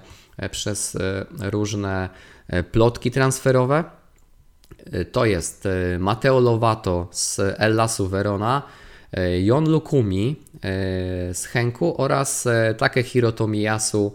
przez 0.51 0.97
różne 1.39 2.09
plotki 2.71 3.11
transferowe. 3.11 3.83
To 5.11 5.25
jest 5.25 5.65
e, 5.65 5.99
Matteo 5.99 6.39
Lovato 6.39 7.07
z 7.11 7.39
Ellasu 7.57 8.07
Verona, 8.07 8.61
e, 9.11 9.41
Jon 9.41 9.69
Lukumi 9.69 10.35
e, 10.55 10.59
z 11.33 11.45
Henku 11.45 12.01
oraz 12.01 12.47
Takehiro 12.77 13.31
Tomiyasu 13.31 14.13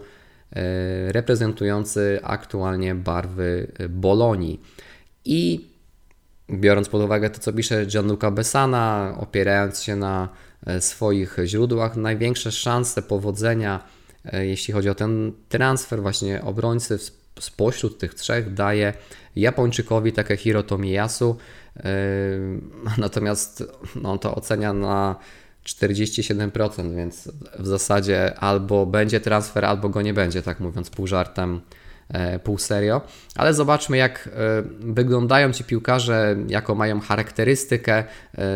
reprezentujący 1.07 2.19
aktualnie 2.23 2.95
barwy 2.95 3.71
Bolonii. 3.89 4.61
I 5.25 5.69
biorąc 6.51 6.89
pod 6.89 7.01
uwagę 7.01 7.29
to, 7.29 7.39
co 7.39 7.53
pisze 7.53 7.85
Gianluca 7.85 8.31
Besana, 8.31 9.15
opierając 9.19 9.83
się 9.83 9.95
na 9.95 10.29
swoich 10.79 11.37
źródłach, 11.45 11.95
największe 11.95 12.51
szanse 12.51 13.01
powodzenia, 13.01 13.83
jeśli 14.33 14.73
chodzi 14.73 14.89
o 14.89 14.95
ten 14.95 15.31
transfer 15.49 16.01
właśnie 16.01 16.41
obrońcy 16.41 16.97
spośród 17.39 17.97
tych 17.97 18.13
trzech 18.13 18.53
daje 18.53 18.93
Japończykowi 19.35 20.11
Takehiro 20.11 20.63
Tomiyasu, 20.63 21.37
yy, 21.75 21.83
natomiast 22.97 23.63
no, 23.95 24.17
to 24.17 24.35
ocenia 24.35 24.73
na 24.73 25.15
47%, 25.65 26.95
więc 26.95 27.31
w 27.59 27.67
zasadzie 27.67 28.39
albo 28.39 28.85
będzie 28.85 29.19
transfer, 29.19 29.65
albo 29.65 29.89
go 29.89 30.01
nie 30.01 30.13
będzie, 30.13 30.41
tak 30.41 30.59
mówiąc 30.59 30.89
pół 30.89 31.07
żartem, 31.07 31.61
yy, 32.13 32.39
pół 32.39 32.57
serio. 32.57 33.01
Ale 33.35 33.53
zobaczmy, 33.53 33.97
jak 33.97 34.29
yy, 34.81 34.93
wyglądają 34.93 35.53
ci 35.53 35.63
piłkarze, 35.63 36.35
jaką 36.47 36.75
mają 36.75 36.99
charakterystykę. 36.99 38.03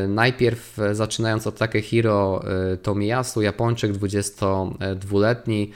Najpierw 0.07 0.77
zaczynając 0.91 1.47
od 1.47 1.57
Takehiro 1.57 2.43
Tomiyasu, 2.83 3.41
Japończyk 3.41 3.91
22-letni, 3.91 5.71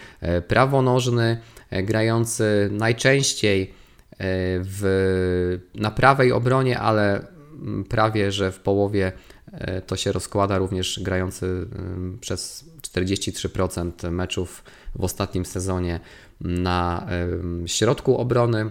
prawonożny, 0.48 1.38
grający 1.72 2.70
najczęściej 2.72 3.74
E, 4.18 4.26
w, 4.64 5.60
na 5.76 5.92
prawej 5.92 6.32
obronie, 6.32 6.80
ale 6.80 7.28
mm, 7.62 7.84
prawie 7.84 8.32
że 8.32 8.52
w 8.52 8.60
połowie 8.60 9.12
e, 9.52 9.82
to 9.82 9.96
się 9.96 10.12
rozkłada 10.12 10.58
również 10.58 11.00
grający 11.04 11.68
przez 12.22 12.66
43% 12.82 14.12
meczów 14.12 14.64
w 14.96 15.04
ostatnim 15.04 15.46
sezonie 15.46 16.00
na 16.42 17.08
środku 17.66 18.18
obrony. 18.18 18.70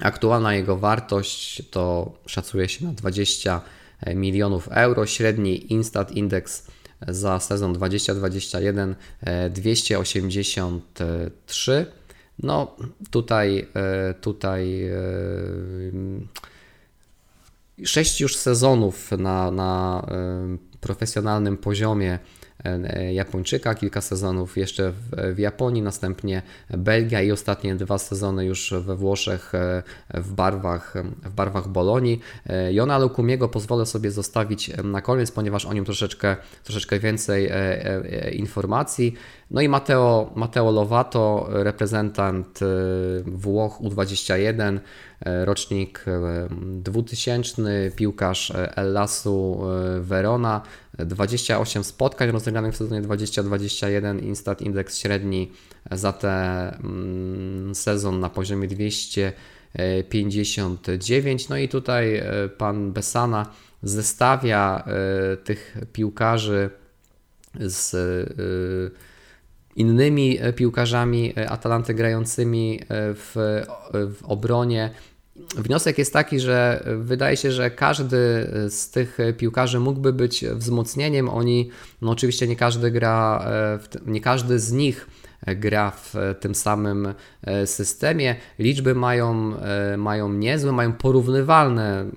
Aktualna 0.00 0.54
jego 0.54 0.76
wartość 0.76 1.62
to 1.70 2.12
szacuje 2.26 2.68
się 2.68 2.84
na 2.84 2.92
20 2.92 3.60
milionów 4.14 4.68
euro. 4.70 5.06
Średni 5.06 5.72
Instat 5.72 6.12
Index 6.12 6.66
za 7.08 7.40
sezon 7.40 7.72
2021 7.72 8.94
283 9.50 11.86
no 12.38 12.76
tutaj, 13.10 13.66
e, 13.74 14.14
tutaj 14.14 14.84
e, 14.84 14.96
sześć 17.84 18.20
już 18.20 18.36
sezonów 18.36 19.10
na, 19.12 19.50
na 19.50 20.02
e, 20.10 20.56
profesjonalnym 20.80 21.56
poziomie 21.56 22.18
Japończyka, 23.12 23.74
kilka 23.74 24.00
sezonów 24.00 24.56
jeszcze 24.56 24.92
w, 24.92 25.34
w, 25.34 25.38
Japonii, 25.38 25.82
następnie 25.82 26.42
Belgia 26.70 27.22
i 27.22 27.32
ostatnie 27.32 27.74
dwa 27.74 27.98
sezony 27.98 28.44
już 28.44 28.74
we 28.80 28.96
Włoszech 28.96 29.52
w 30.14 30.32
barwach, 30.32 30.94
w 31.24 31.30
barwach 31.30 31.68
Bolonii. 31.68 32.20
Jona 32.70 32.98
Lukumiego 32.98 33.48
pozwolę 33.48 33.86
sobie 33.86 34.10
zostawić 34.10 34.70
na 34.84 35.00
koniec, 35.00 35.30
ponieważ 35.30 35.66
o 35.66 35.72
nim 35.72 35.84
troszeczkę, 35.84 36.36
troszeczkę 36.64 36.98
więcej 36.98 37.50
informacji. 38.32 39.14
No 39.52 39.60
i 39.60 39.68
Matteo, 39.68 40.32
Matteo 40.34 40.70
Lovato, 40.70 41.46
reprezentant 41.50 42.60
Włoch 43.26 43.80
U21, 43.80 44.78
rocznik 45.44 46.04
2000, 46.50 47.90
piłkarz 47.96 48.52
Ellasu 48.76 49.60
Verona, 50.00 50.60
28 50.98 51.84
spotkań 51.84 52.30
rozegranych 52.30 52.74
w 52.74 52.76
sezonie 52.76 53.00
2021, 53.00 54.20
Instat 54.20 54.62
Index 54.62 54.98
średni 54.98 55.52
za 55.90 56.12
ten 56.12 57.74
sezon 57.74 58.20
na 58.20 58.28
poziomie 58.28 58.68
259. 58.68 61.48
No 61.48 61.56
i 61.56 61.68
tutaj 61.68 62.16
e, 62.16 62.24
pan 62.58 62.92
Besana 62.92 63.46
zestawia 63.82 64.84
tych 65.44 65.76
piłkarzy 65.92 66.70
z 67.60 67.92
innymi 69.76 70.38
piłkarzami 70.56 71.34
Atalanty 71.48 71.94
grającymi 71.94 72.80
w, 72.90 73.32
w 73.92 74.24
obronie, 74.24 74.90
Wniosek 75.56 75.98
jest 75.98 76.12
taki, 76.12 76.40
że 76.40 76.84
wydaje 76.98 77.36
się, 77.36 77.52
że 77.52 77.70
każdy 77.70 78.16
z 78.68 78.90
tych 78.90 79.18
piłkarzy 79.38 79.80
mógłby 79.80 80.12
być 80.12 80.44
wzmocnieniem. 80.44 81.28
Oni, 81.28 81.70
no 82.02 82.10
oczywiście 82.10 82.48
nie 82.48 82.56
każdy 82.56 82.90
gra, 82.90 83.46
nie 84.06 84.20
każdy 84.20 84.58
z 84.58 84.72
nich 84.72 85.06
gra 85.46 85.90
w 85.90 86.14
tym 86.40 86.54
samym 86.54 87.14
e, 87.42 87.66
systemie. 87.66 88.36
Liczby 88.58 88.94
mają, 88.94 89.56
e, 89.56 89.96
mają 89.96 90.32
niezłe, 90.32 90.72
mają 90.72 90.92
porównywalne, 90.92 92.10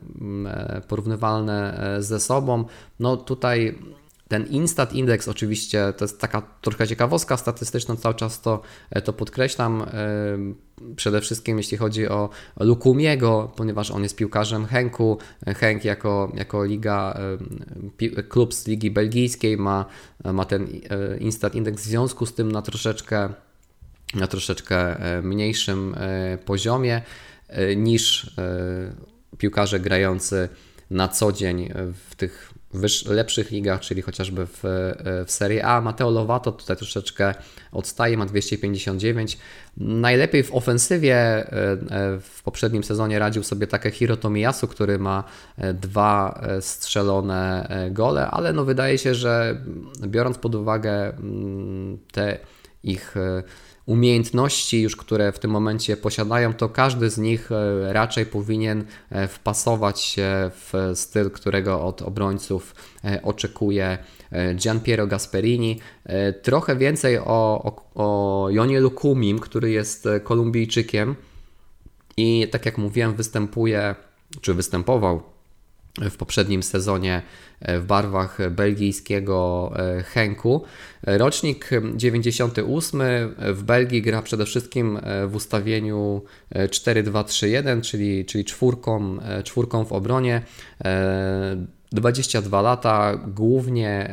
e, 0.45 0.81
porównywalne 0.87 1.79
ze 1.99 2.19
sobą. 2.19 2.65
No 2.99 3.17
tutaj 3.17 3.75
ten 4.27 4.45
Instat 4.45 4.93
Index 4.93 5.27
oczywiście 5.27 5.93
to 5.97 6.05
jest 6.05 6.19
taka 6.19 6.41
trochę 6.61 6.88
ciekawostka 6.88 7.38
statystyczna, 7.38 7.95
cały 7.95 8.15
czas 8.15 8.41
to, 8.41 8.61
to 9.03 9.13
podkreślam. 9.13 9.85
Przede 10.95 11.21
wszystkim 11.21 11.57
jeśli 11.57 11.77
chodzi 11.77 12.07
o 12.07 12.29
Lukumiego, 12.59 13.51
ponieważ 13.55 13.91
on 13.91 14.03
jest 14.03 14.15
piłkarzem 14.15 14.65
Henku. 14.65 15.17
Henk 15.45 15.85
jako, 15.85 16.31
jako 16.35 16.65
liga, 16.65 17.19
klub 18.29 18.53
z 18.53 18.67
ligi 18.67 18.91
belgijskiej 18.91 19.57
ma, 19.57 19.85
ma 20.33 20.45
ten 20.45 20.63
e, 20.63 21.17
Instat 21.17 21.55
Index 21.55 21.81
w 21.81 21.85
związku 21.85 22.25
z 22.25 22.33
tym 22.33 22.51
na 22.51 22.61
troszeczkę, 22.61 23.29
na 24.13 24.27
troszeczkę 24.27 24.99
e, 24.99 25.21
mniejszym 25.21 25.95
e, 25.97 26.38
poziomie 26.38 27.01
niż 27.75 28.35
piłkarze 29.38 29.79
grający 29.79 30.49
na 30.89 31.07
co 31.07 31.31
dzień 31.31 31.69
w 32.09 32.15
tych 32.15 32.53
lepszych 33.05 33.51
ligach, 33.51 33.81
czyli 33.81 34.01
chociażby 34.01 34.45
w, 34.45 34.59
w 35.25 35.31
Serie 35.31 35.65
A. 35.65 35.81
Mateo 35.81 36.09
Lovato 36.09 36.51
tutaj 36.51 36.77
troszeczkę 36.77 37.33
odstaje, 37.71 38.17
ma 38.17 38.25
259. 38.25 39.38
Najlepiej 39.77 40.43
w 40.43 40.53
ofensywie 40.53 41.15
e, 41.15 41.51
e, 41.51 41.77
w 42.19 42.41
poprzednim 42.43 42.83
sezonie 42.83 43.19
radził 43.19 43.43
sobie 43.43 43.67
takie 43.67 43.91
Hiro 43.91 44.17
Tomiyasu, 44.17 44.67
który 44.67 44.99
ma 44.99 45.23
e, 45.57 45.73
dwa 45.73 46.41
strzelone 46.59 47.69
gole, 47.91 48.27
ale 48.27 48.53
no 48.53 48.65
wydaje 48.65 48.97
się, 48.97 49.15
że 49.15 49.61
biorąc 50.07 50.38
pod 50.38 50.55
uwagę 50.55 51.17
mm, 51.17 51.97
te 52.11 52.39
ich 52.83 53.15
umiejętności 53.85 54.81
już, 54.81 54.95
które 54.95 55.31
w 55.31 55.39
tym 55.39 55.51
momencie 55.51 55.97
posiadają, 55.97 56.53
to 56.53 56.69
każdy 56.69 57.09
z 57.09 57.17
nich 57.17 57.51
e, 57.51 57.93
raczej 57.93 58.25
powinien 58.25 58.85
e, 59.09 59.27
wpasować 59.27 60.01
się 60.01 60.51
w 60.51 60.91
styl, 60.93 61.31
którego 61.31 61.83
od 61.83 62.01
obrońców 62.01 62.75
e, 63.03 63.21
oczekuje 63.23 63.97
Gian 64.55 64.79
Piero 64.79 65.07
Gasperini. 65.07 65.79
Trochę 66.41 66.75
więcej 66.75 67.17
o, 67.17 67.23
o, 67.25 67.85
o 67.95 68.49
Jonie 68.49 68.79
Lukumim, 68.79 69.39
który 69.39 69.71
jest 69.71 70.07
Kolumbijczykiem 70.23 71.15
i 72.17 72.47
tak 72.51 72.65
jak 72.65 72.77
mówiłem, 72.77 73.15
występuje, 73.15 73.95
czy 74.41 74.53
występował 74.53 75.34
w 76.01 76.17
poprzednim 76.17 76.63
sezonie 76.63 77.21
e, 77.62 77.79
w 77.79 77.86
barwach 77.86 78.38
belgijskiego 78.51 79.71
e, 79.75 80.03
Henku. 80.03 80.63
Rocznik 81.03 81.69
98 81.95 83.01
w 83.39 83.63
Belgii 83.63 84.01
gra 84.01 84.21
przede 84.21 84.45
wszystkim 84.45 84.99
e, 85.03 85.27
w 85.27 85.36
ustawieniu 85.36 86.23
4-2-3-1, 86.55 87.81
czyli, 87.81 88.25
czyli 88.25 88.45
czwórką, 88.45 89.17
czwórką 89.43 89.86
w 89.86 89.93
obronie. 89.93 90.41
22 91.91 92.62
lata, 92.62 93.15
głównie 93.27 94.10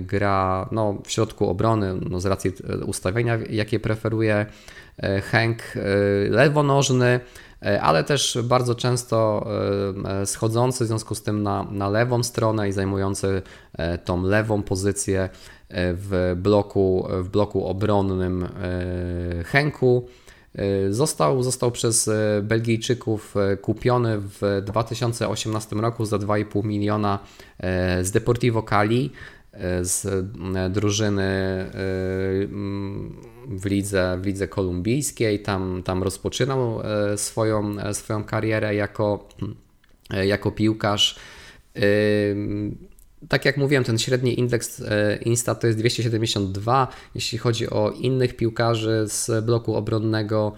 gra 0.00 0.68
no, 0.72 1.02
w 1.04 1.10
środku 1.10 1.48
obrony, 1.48 1.94
no, 2.10 2.20
z 2.20 2.26
racji 2.26 2.52
ustawienia, 2.86 3.38
jakie 3.50 3.80
preferuje 3.80 4.46
Henk, 5.22 5.62
lewonożny. 6.30 7.20
E, 7.66 7.82
ale 7.82 8.04
też 8.04 8.38
bardzo 8.44 8.74
często 8.74 9.46
e, 10.06 10.20
e, 10.20 10.26
schodzący 10.26 10.84
w 10.84 10.86
związku 10.86 11.14
z 11.14 11.22
tym 11.22 11.42
na, 11.42 11.66
na 11.70 11.88
lewą 11.88 12.22
stronę 12.22 12.68
i 12.68 12.72
zajmujący 12.72 13.42
tą 14.04 14.22
lewą 14.22 14.62
pozycję 14.62 15.28
w 15.70 16.34
bloku, 16.36 17.08
w 17.22 17.28
bloku 17.28 17.66
obronnym 17.66 18.48
Henku. 19.44 20.08
Został, 20.90 21.42
został 21.42 21.70
przez 21.70 22.10
Belgijczyków 22.42 23.34
kupiony 23.62 24.18
w 24.18 24.62
2018 24.66 25.76
roku 25.76 26.04
za 26.04 26.16
2,5 26.16 26.64
miliona 26.64 27.18
z 28.02 28.10
Deportivo 28.10 28.62
Cali 28.62 29.10
z 29.82 30.26
drużyny 30.72 31.66
w 33.48 33.64
lidze, 33.66 34.18
w 34.20 34.26
lidze 34.26 34.48
kolumbijskiej, 34.48 35.42
tam, 35.42 35.82
tam 35.82 36.02
rozpoczynał 36.02 36.80
e, 36.80 37.18
swoją, 37.18 37.78
e, 37.80 37.94
swoją 37.94 38.24
karierę 38.24 38.74
jako, 38.74 39.28
e, 40.10 40.26
jako 40.26 40.52
piłkarz. 40.52 41.18
Tak 43.28 43.44
jak 43.44 43.56
mówiłem, 43.56 43.84
ten 43.84 43.98
średni 43.98 44.38
indeks 44.38 44.82
Insta 45.24 45.54
to 45.54 45.66
jest 45.66 45.78
272. 45.78 46.88
Jeśli 47.14 47.38
chodzi 47.38 47.70
o 47.70 47.90
innych 47.90 48.36
piłkarzy 48.36 49.04
z 49.06 49.44
bloku 49.44 49.74
obronnego, 49.74 50.52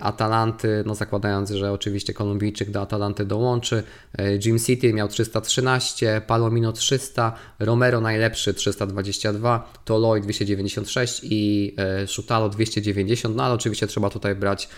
Atalanty, 0.00 0.82
no 0.86 0.94
zakładając, 0.94 1.50
że 1.50 1.72
oczywiście 1.72 2.14
Kolumbijczyk 2.14 2.70
do 2.70 2.80
Atalanty 2.80 3.24
dołączy. 3.24 3.82
Yy, 4.18 4.38
Jim 4.44 4.58
City 4.58 4.92
miał 4.92 5.08
313, 5.08 6.22
Palomino 6.26 6.72
300, 6.72 7.32
Romero 7.58 8.00
najlepszy 8.00 8.54
322, 8.54 9.72
Toloi 9.84 10.20
296 10.20 11.20
i 11.24 11.74
yy, 12.00 12.08
Szutalo 12.08 12.48
290, 12.48 13.36
no 13.36 13.44
ale 13.44 13.54
oczywiście 13.54 13.86
trzeba 13.86 14.10
tutaj 14.10 14.34
brać 14.34 14.68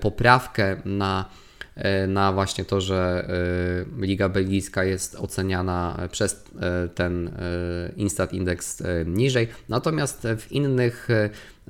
poprawkę 0.00 0.76
na 0.84 1.28
na 2.08 2.32
właśnie 2.32 2.64
to, 2.64 2.80
że 2.80 3.28
Liga 3.98 4.28
Belgijska 4.28 4.84
jest 4.84 5.14
oceniana 5.14 6.08
przez 6.10 6.44
ten 6.94 7.30
Instat 7.96 8.32
Index 8.32 8.82
niżej. 9.06 9.48
Natomiast 9.68 10.26
w 10.38 10.52
innych 10.52 11.08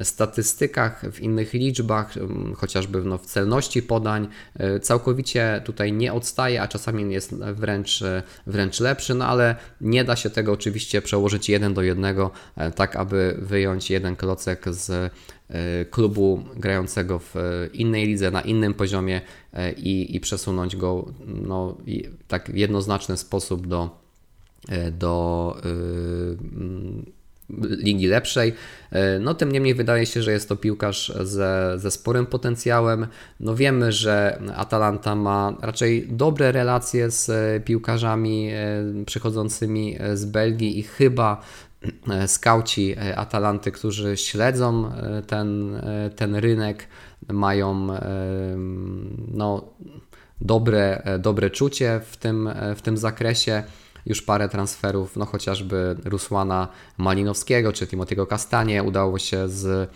statystykach, 0.03 1.03
w 1.13 1.21
innych 1.21 1.53
liczbach, 1.53 2.15
chociażby 2.57 3.03
no, 3.03 3.19
w 3.19 3.27
celności 3.27 3.83
podań, 3.83 4.29
e, 4.55 4.81
całkowicie 4.81 5.63
tutaj 5.65 5.93
nie 5.93 6.13
odstaje, 6.13 6.63
a 6.63 6.69
czasami 6.69 7.13
jest 7.13 7.35
wręcz, 7.35 8.03
e, 8.03 8.23
wręcz 8.47 8.81
lepszy, 8.81 9.15
no 9.15 9.27
ale 9.27 9.57
nie 9.81 10.05
da 10.05 10.17
się 10.17 10.31
tego 10.31 10.53
oczywiście 10.53 11.03
przełożyć 11.03 11.49
jeden 11.49 11.75
do 11.75 11.83
jednego, 11.83 12.31
e, 12.57 12.71
tak 12.71 12.97
aby 12.97 13.37
wyjąć 13.39 13.91
jeden 13.91 14.17
klocek 14.17 14.65
z 14.69 15.13
klubu 15.91 16.45
grającego 16.57 17.19
w 17.19 17.35
innej 17.73 18.07
lidze, 18.07 18.31
na 18.31 18.41
innym 18.41 18.75
poziomie 18.75 19.21
i, 19.77 20.17
i 20.17 20.21
przesunąć 20.21 20.77
go 20.77 21.13
no, 21.27 21.77
tak 22.29 22.51
w 22.51 22.57
jednoznaczny 22.57 23.17
sposób 23.17 23.67
do, 23.67 24.01
do 24.93 25.57
yy, 25.65 27.16
ligi 27.61 28.07
lepszej. 28.07 28.55
E, 28.91 29.19
no 29.19 29.35
tym 29.35 29.53
niemniej 29.53 29.75
wydaje 29.75 30.07
się, 30.07 30.23
że 30.23 30.33
jest 30.33 30.49
to 30.49 30.57
piłkarz 30.57 31.13
ze, 31.21 31.73
ze 31.77 31.91
sporym 31.91 32.27
potencjałem. 32.27 33.07
No 33.41 33.55
wiemy, 33.55 33.93
że 33.93 34.43
Atalanta 34.57 35.15
ma 35.15 35.57
raczej 35.61 36.09
dobre 36.11 36.53
relacje 36.53 37.11
z 37.11 37.31
piłkarzami 37.65 38.51
e, 38.53 38.85
przychodzącymi 39.07 39.97
z 40.15 40.25
Belgii 40.25 40.79
i 40.79 40.83
chyba 40.83 41.41
e, 42.11 42.29
skauci 42.29 42.97
Atalanty, 43.17 43.73
którzy 43.73 44.17
śledzą 44.17 44.93
ten, 45.27 45.81
ten 46.17 46.35
rynek, 46.35 46.89
mają 47.29 47.87
no, 49.35 49.65
dobre, 50.41 51.03
dobre 51.19 51.51
czucie 51.51 52.01
w 52.11 52.17
tym, 52.17 52.51
w 52.77 52.83
tym 52.83 52.97
zakresie 52.97 53.63
już 54.07 54.23
parę 54.23 54.49
transferów, 54.49 55.17
no 55.17 55.27
chociażby 55.27 55.97
Rusłana 56.05 56.69
Malinowskiego 56.99 57.73
czy 57.73 57.87
Timotiego 57.87 58.27
Kastanie 58.27 58.83
udało 58.83 59.19
się 59.19 59.49
z, 59.49 59.91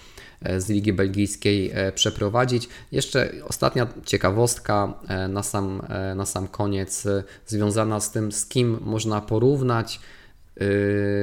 z 0.58 0.68
Ligi 0.68 0.92
Belgijskiej 0.92 1.70
e, 1.74 1.92
przeprowadzić. 1.92 2.68
Jeszcze 2.92 3.32
ostatnia 3.48 3.86
ciekawostka 4.04 4.94
e, 5.08 5.28
na 5.28 5.42
sam, 5.42 5.82
e, 5.88 6.14
na 6.14 6.26
sam 6.26 6.48
koniec, 6.48 7.06
związana 7.46 8.00
z 8.00 8.12
tym, 8.12 8.32
z 8.32 8.46
kim 8.46 8.78
można 8.80 9.20
porównać 9.20 10.00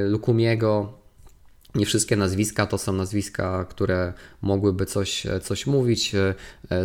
Lukumiego 0.05 0.93
nie 1.77 1.85
wszystkie 1.85 2.15
nazwiska 2.15 2.65
to 2.65 2.77
są 2.77 2.93
nazwiska, 2.93 3.65
które 3.69 4.13
mogłyby 4.41 4.85
coś, 4.85 5.27
coś 5.41 5.67
mówić. 5.67 6.15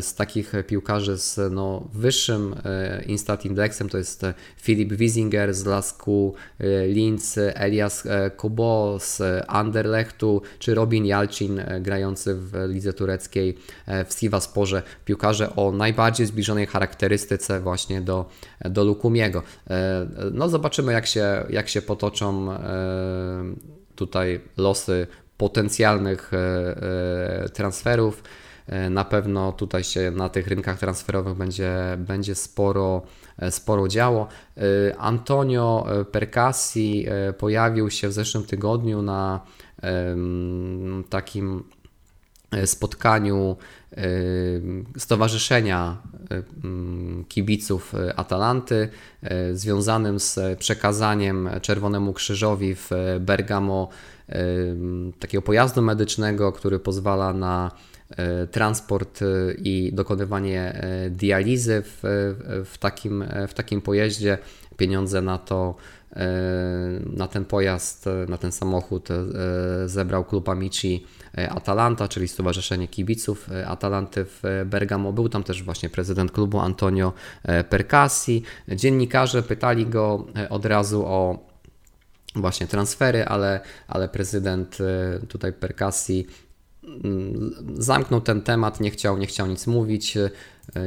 Z 0.01 0.15
takich 0.15 0.53
piłkarzy 0.67 1.19
z 1.19 1.53
no, 1.53 1.89
wyższym 1.95 2.55
Instat 3.07 3.45
Indexem 3.45 3.89
to 3.89 3.99
jest 3.99 4.23
Filip 4.57 4.93
Wiesinger 4.93 5.55
z 5.55 5.65
Lasku, 5.65 6.35
Linz, 6.87 7.39
Elias 7.39 8.05
Kobo 8.37 8.99
z 9.01 9.23
Anderlechtu, 9.49 10.43
czy 10.59 10.75
Robin 10.75 11.07
Jalcin 11.07 11.61
grający 11.81 12.35
w 12.35 12.53
lidze 12.69 12.93
tureckiej 12.93 13.59
w 13.87 14.13
Sivasporze. 14.15 14.83
Piłkarze 15.05 15.57
o 15.57 15.73
najbardziej 15.73 16.27
zbliżonej 16.27 16.67
charakterystyce 16.67 17.61
właśnie 17.61 18.01
do, 18.01 18.29
do 18.61 18.85
Lukumiego. 18.85 19.43
No 20.33 20.49
zobaczymy 20.49 20.93
jak 20.93 21.07
się, 21.07 21.45
jak 21.51 21.69
się 21.69 21.83
potoczą 21.83 22.49
tutaj 23.97 24.41
losy 24.57 25.07
potencjalnych 25.37 26.31
e, 26.35 26.39
e, 27.45 27.49
transferów. 27.49 28.23
E, 28.67 28.91
na 28.91 29.05
pewno 29.05 29.53
tutaj 29.53 29.85
się 29.85 30.11
na 30.11 30.29
tych 30.29 30.47
rynkach 30.47 30.79
transferowych 30.79 31.35
będzie, 31.35 31.73
będzie 31.99 32.35
sporo, 32.35 33.03
sporo 33.51 33.89
działo. 33.89 34.29
Antonio 34.99 35.87
Percassi 36.13 37.07
pojawił 37.39 37.91
się 37.91 38.09
w 38.09 38.13
zeszłym 38.13 38.45
tygodniu 38.45 39.03
na 39.03 39.41
takim 41.09 41.65
spotkaniu 42.65 43.57
Stowarzyszenia 44.99 45.97
Kibiców 47.29 47.95
Atalanty 48.17 48.89
związanym 49.53 50.21
z 50.21 50.39
przekazaniem 50.59 51.51
Czerwonemu 51.63 52.13
Krzyżowi 52.13 52.75
w 52.75 52.91
Bergamo 53.21 53.89
takiego 55.21 55.43
pojazdu 55.43 55.83
medycznego, 55.83 56.53
który 56.53 56.79
pozwala 56.79 57.33
na 57.33 57.71
e, 58.11 58.47
transport 58.47 59.23
e, 59.23 59.27
i 59.55 59.93
dokonywanie 59.93 60.61
e, 60.61 61.11
dializy 61.11 61.83
w, 61.85 62.01
w, 62.65 62.79
takim, 62.79 63.25
w 63.49 63.55
takim 63.55 63.81
pojeździe. 63.81 64.39
Pieniądze 64.77 65.23
na 65.23 65.39
to, 65.39 65.75
na 67.17 67.29
ten 67.29 67.45
pojazd, 67.45 68.07
na 68.29 68.39
ten 68.39 68.53
samochód 68.53 69.09
zebrał 69.87 70.25
klub 70.25 70.49
Amici 70.49 71.07
Atalanta, 71.51 72.09
czyli 72.09 72.29
Stowarzyszenie 72.29 72.89
Kibiców 72.89 73.49
Atalanty 73.67 74.25
w 74.25 74.43
Bergamo. 74.67 75.13
Był 75.13 75.29
tam 75.29 75.43
też 75.43 75.63
właśnie 75.63 75.89
prezydent 75.89 76.33
klubu 76.33 76.61
Antonio 76.61 77.13
Percassi. 77.69 78.43
Dziennikarze 78.69 79.43
pytali 79.43 79.87
go 79.87 80.27
od 80.51 80.67
razu 80.67 81.07
o 81.07 81.39
właśnie 82.37 82.67
transfery, 82.67 83.25
ale, 83.25 83.61
ale 83.89 84.09
prezydent 84.09 84.79
tutaj 85.29 85.53
Percassi 85.53 86.27
mm, 86.27 86.52
zamknął 87.75 88.21
ten 88.21 88.43
temat, 88.43 88.81
nie 88.81 88.91
chciał, 88.91 89.19
nie 89.19 89.27
chciał 89.27 89.47
nic 89.47 89.67
mówić. 89.67 90.17
Y, 90.17 90.31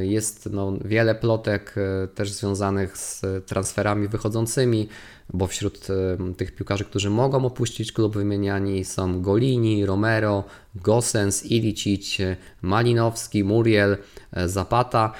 jest 0.06 0.48
no, 0.52 0.72
wiele 0.84 1.14
plotek 1.14 1.74
y, 2.04 2.08
też 2.08 2.32
związanych 2.32 2.98
z 2.98 3.22
transferami 3.46 4.08
wychodzącymi, 4.08 4.88
bo 5.32 5.46
wśród 5.46 5.86
tych 6.36 6.54
piłkarzy, 6.54 6.84
którzy 6.84 7.10
mogą 7.10 7.44
opuścić 7.44 7.92
klub 7.92 8.14
wymieniani 8.14 8.84
są 8.84 9.22
Golini, 9.22 9.86
Romero, 9.86 10.44
Gosens, 10.74 11.46
Ilicic, 11.46 12.18
Malinowski, 12.62 13.44
Muriel, 13.44 13.96
Zapata. 14.46 15.12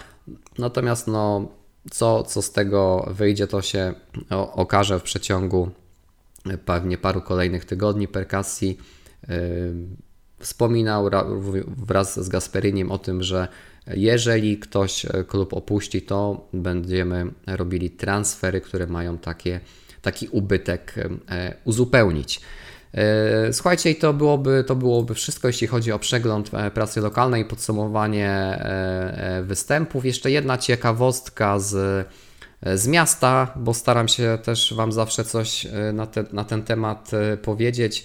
Natomiast 0.58 1.06
no, 1.06 1.48
co, 1.90 2.22
co 2.22 2.42
z 2.42 2.52
tego 2.52 3.08
wyjdzie, 3.10 3.46
to 3.46 3.62
się 3.62 3.94
okaże 4.30 4.98
w 4.98 5.02
przeciągu 5.02 5.70
pewnie 6.64 6.98
paru 6.98 7.20
kolejnych 7.20 7.64
tygodni 7.64 8.08
Percassi 8.08 8.78
wspominał 10.46 11.10
wraz 11.66 12.24
z 12.24 12.28
Gasperyniem 12.28 12.92
o 12.92 12.98
tym, 12.98 13.22
że 13.22 13.48
jeżeli 13.86 14.58
ktoś 14.58 15.04
e, 15.04 15.24
klub 15.24 15.54
opuści, 15.54 16.02
to 16.02 16.48
będziemy 16.52 17.26
robili 17.46 17.90
transfery, 17.90 18.60
które 18.60 18.86
mają 18.86 19.18
takie, 19.18 19.60
taki 20.02 20.28
ubytek 20.28 20.94
e, 21.28 21.54
uzupełnić. 21.64 22.40
E, 22.94 23.52
słuchajcie, 23.52 23.94
to 23.94 24.12
byłoby, 24.12 24.64
to 24.66 24.76
byłoby 24.76 25.14
wszystko, 25.14 25.48
jeśli 25.48 25.66
chodzi 25.66 25.92
o 25.92 25.98
przegląd 25.98 26.50
pracy 26.74 27.00
lokalnej 27.00 27.42
i 27.42 27.44
podsumowanie 27.44 28.58
występów. 29.42 30.04
Jeszcze 30.04 30.30
jedna 30.30 30.58
ciekawostka 30.58 31.58
z 31.58 32.06
z 32.74 32.86
miasta, 32.86 33.52
bo 33.56 33.74
staram 33.74 34.08
się 34.08 34.38
też 34.42 34.74
Wam 34.74 34.92
zawsze 34.92 35.24
coś 35.24 35.66
na, 35.92 36.06
te, 36.06 36.24
na 36.32 36.44
ten 36.44 36.62
temat 36.62 37.10
powiedzieć. 37.42 38.04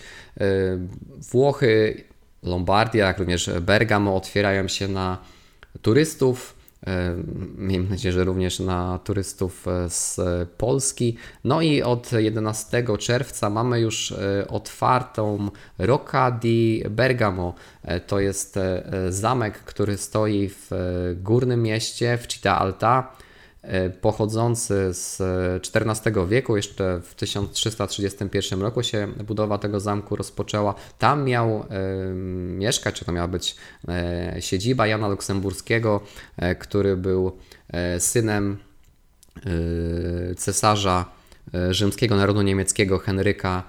Włochy, 1.31 2.03
Lombardia, 2.43 3.05
jak 3.05 3.19
również 3.19 3.49
Bergamo 3.61 4.15
otwierają 4.15 4.67
się 4.67 4.87
na 4.87 5.17
turystów. 5.81 6.61
Miejmy 7.57 7.89
nadzieję, 7.89 8.13
że 8.13 8.23
również 8.23 8.59
na 8.59 8.99
turystów 9.03 9.65
z 9.87 10.19
Polski. 10.57 11.17
No 11.43 11.61
i 11.61 11.81
od 11.81 12.11
11 12.11 12.83
czerwca 12.99 13.49
mamy 13.49 13.79
już 13.79 14.13
otwartą 14.47 15.49
Rocca 15.77 16.31
di 16.31 16.83
Bergamo. 16.89 17.53
To 18.07 18.19
jest 18.19 18.59
zamek, 19.09 19.59
który 19.59 19.97
stoi 19.97 20.49
w 20.49 20.69
górnym 21.15 21.63
mieście, 21.63 22.17
w 22.17 22.27
Città 22.27 22.49
Alta 22.49 23.11
E, 23.11 23.30
pochodzący 24.01 24.93
z 24.93 25.21
XIV 25.75 26.27
wieku, 26.27 26.57
jeszcze 26.57 27.01
w 27.03 27.15
1331 27.15 28.61
roku 28.61 28.83
się 28.83 29.07
budowa 29.07 29.57
tego 29.57 29.79
zamku 29.79 30.15
rozpoczęła. 30.15 30.75
Tam 30.99 31.23
miał 31.25 31.49
e, 31.49 31.63
mieszkać, 32.57 32.95
czy 32.95 33.05
to 33.05 33.11
miała 33.11 33.27
być 33.27 33.55
e, 33.87 34.35
siedziba 34.39 34.87
Jana 34.87 35.07
Luksemburskiego, 35.07 36.01
który 36.59 36.97
był 36.97 37.37
synem 37.99 38.57
cesarza 40.37 41.05
rzymskiego 41.69 42.15
narodu 42.15 42.41
niemieckiego 42.41 42.99
Henryka 42.99 43.63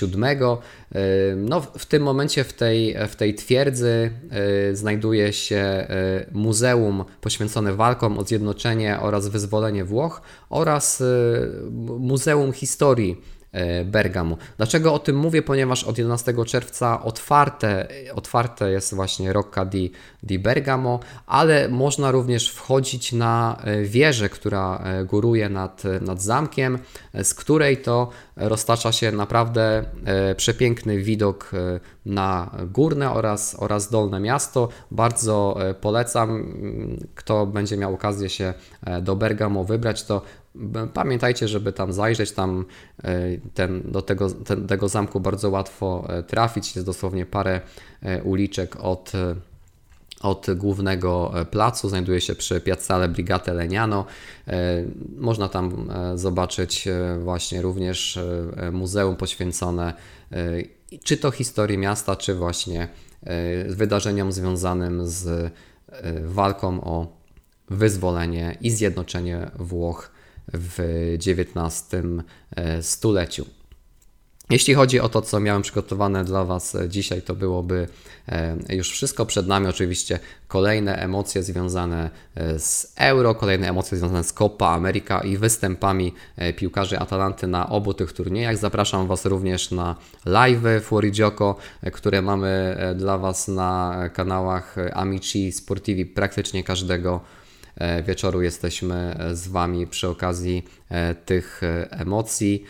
VII. 0.00 0.44
No, 1.36 1.60
w 1.60 1.86
tym 1.86 2.02
momencie 2.02 2.44
w 2.44 2.52
tej, 2.52 2.96
w 3.08 3.16
tej 3.16 3.34
twierdzy 3.34 4.10
e, 4.30 4.76
znajduje 4.76 5.32
się 5.32 5.56
e, 5.56 5.86
muzeum 6.32 7.04
poświęcone 7.20 7.72
walkom 7.72 8.18
o 8.18 8.24
zjednoczenie 8.24 9.00
oraz 9.00 9.28
wyzwolenie 9.28 9.84
Włoch 9.84 10.22
oraz 10.50 11.00
e, 11.00 11.04
Muzeum 11.98 12.52
Historii 12.52 13.39
E, 13.52 13.84
Bergamo. 13.84 14.36
Dlaczego 14.56 14.94
o 14.94 14.98
tym 14.98 15.16
mówię? 15.16 15.42
Ponieważ 15.42 15.84
od 15.84 15.98
11 15.98 16.34
czerwca 16.46 17.02
otwarte, 17.02 17.88
otwarte 18.14 18.70
jest 18.70 18.94
właśnie 18.94 19.32
Rocca 19.32 19.64
di, 19.64 19.92
di 20.22 20.38
Bergamo, 20.38 21.00
ale 21.26 21.68
można 21.68 22.10
również 22.10 22.50
wchodzić 22.50 23.12
na 23.12 23.60
e, 23.64 23.82
wieżę, 23.82 24.28
która 24.28 24.82
e, 24.84 25.04
góruje 25.04 25.48
nad, 25.48 25.82
nad 26.00 26.22
zamkiem, 26.22 26.78
z 27.22 27.34
której 27.34 27.76
to 27.76 28.10
roztacza 28.36 28.92
się 28.92 29.12
naprawdę 29.12 29.84
przepiękny 30.36 30.98
widok 30.98 31.50
na 32.06 32.50
górne 32.66 33.12
oraz, 33.12 33.56
oraz 33.58 33.90
dolne 33.90 34.20
miasto. 34.20 34.68
Bardzo 34.90 35.58
polecam. 35.80 36.54
Kto 37.14 37.46
będzie 37.46 37.76
miał 37.76 37.94
okazję 37.94 38.28
się 38.28 38.54
do 39.02 39.16
Bergamo 39.16 39.64
wybrać, 39.64 40.04
to 40.04 40.22
Pamiętajcie, 40.94 41.48
żeby 41.48 41.72
tam 41.72 41.92
zajrzeć, 41.92 42.32
tam 42.32 42.64
e, 43.04 43.38
ten, 43.54 43.82
do 43.84 44.02
tego, 44.02 44.30
ten, 44.30 44.66
tego 44.66 44.88
zamku 44.88 45.20
bardzo 45.20 45.50
łatwo 45.50 46.06
e, 46.08 46.22
trafić. 46.22 46.76
Jest 46.76 46.86
dosłownie 46.86 47.26
parę 47.26 47.60
e, 48.02 48.22
uliczek 48.22 48.76
od, 48.76 49.12
od 50.20 50.46
głównego 50.56 51.32
placu. 51.50 51.88
Znajduje 51.88 52.20
się 52.20 52.34
przy 52.34 52.60
Piazzale 52.60 53.08
Brigate 53.08 53.54
Leniano. 53.54 54.04
Można 55.16 55.48
tam 55.48 55.88
zobaczyć 56.14 56.88
właśnie 57.20 57.62
również 57.62 58.18
muzeum 58.72 59.16
poświęcone 59.16 59.94
czy 61.04 61.16
to 61.16 61.30
historii 61.30 61.78
miasta, 61.78 62.16
czy 62.16 62.34
właśnie 62.34 62.88
wydarzeniom 63.68 64.32
związanym 64.32 65.06
z 65.06 65.52
walką 66.22 66.80
o 66.84 67.06
wyzwolenie 67.70 68.56
i 68.60 68.70
zjednoczenie 68.70 69.50
Włoch 69.58 70.10
w 70.52 70.82
XIX 71.26 71.94
e, 72.56 72.82
stuleciu. 72.82 73.46
Jeśli 74.50 74.74
chodzi 74.74 75.00
o 75.00 75.08
to, 75.08 75.22
co 75.22 75.40
miałem 75.40 75.62
przygotowane 75.62 76.24
dla 76.24 76.44
Was 76.44 76.76
dzisiaj, 76.88 77.22
to 77.22 77.34
byłoby 77.34 77.88
e, 78.28 78.56
już 78.76 78.90
wszystko. 78.90 79.26
Przed 79.26 79.46
nami 79.46 79.66
oczywiście 79.66 80.18
kolejne 80.48 80.96
emocje 80.96 81.42
związane 81.42 82.10
e, 82.34 82.58
z 82.58 82.92
Euro, 82.96 83.34
kolejne 83.34 83.68
emocje 83.68 83.98
związane 83.98 84.24
z 84.24 84.32
Copa 84.32 84.68
America 84.68 85.20
i 85.20 85.36
występami 85.36 86.14
piłkarzy 86.56 86.98
Atalanty 86.98 87.46
na 87.46 87.68
obu 87.68 87.94
tych 87.94 88.12
turniejach. 88.12 88.56
Zapraszam 88.56 89.06
Was 89.06 89.24
również 89.24 89.70
na 89.70 89.96
live 90.24 90.82
Fuorigioko, 90.82 91.56
które 91.92 92.22
mamy 92.22 92.76
dla 92.96 93.18
Was 93.18 93.48
na 93.48 94.00
kanałach 94.12 94.76
Amici 94.92 95.52
Sportivi 95.52 96.06
praktycznie 96.06 96.64
każdego 96.64 97.20
E, 97.20 97.39
wieczoru 98.06 98.42
jesteśmy 98.42 99.16
e, 99.18 99.36
z 99.36 99.48
Wami 99.48 99.86
przy 99.86 100.08
okazji 100.08 100.64
e, 100.88 101.14
tych 101.14 101.60
emocji. 101.90 102.64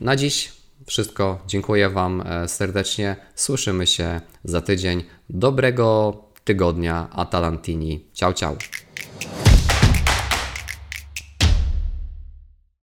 Na 0.00 0.16
dziś 0.16 0.52
wszystko. 0.86 1.42
Dziękuję 1.46 1.90
Wam 1.90 2.22
e, 2.26 2.48
serdecznie. 2.48 3.16
Słyszymy 3.34 3.86
się 3.86 4.20
za 4.44 4.60
tydzień. 4.60 5.04
Dobrego 5.30 6.16
tygodnia 6.44 7.08
Atalantini. 7.12 8.04
Ciao, 8.12 8.32
ciao. 8.32 8.56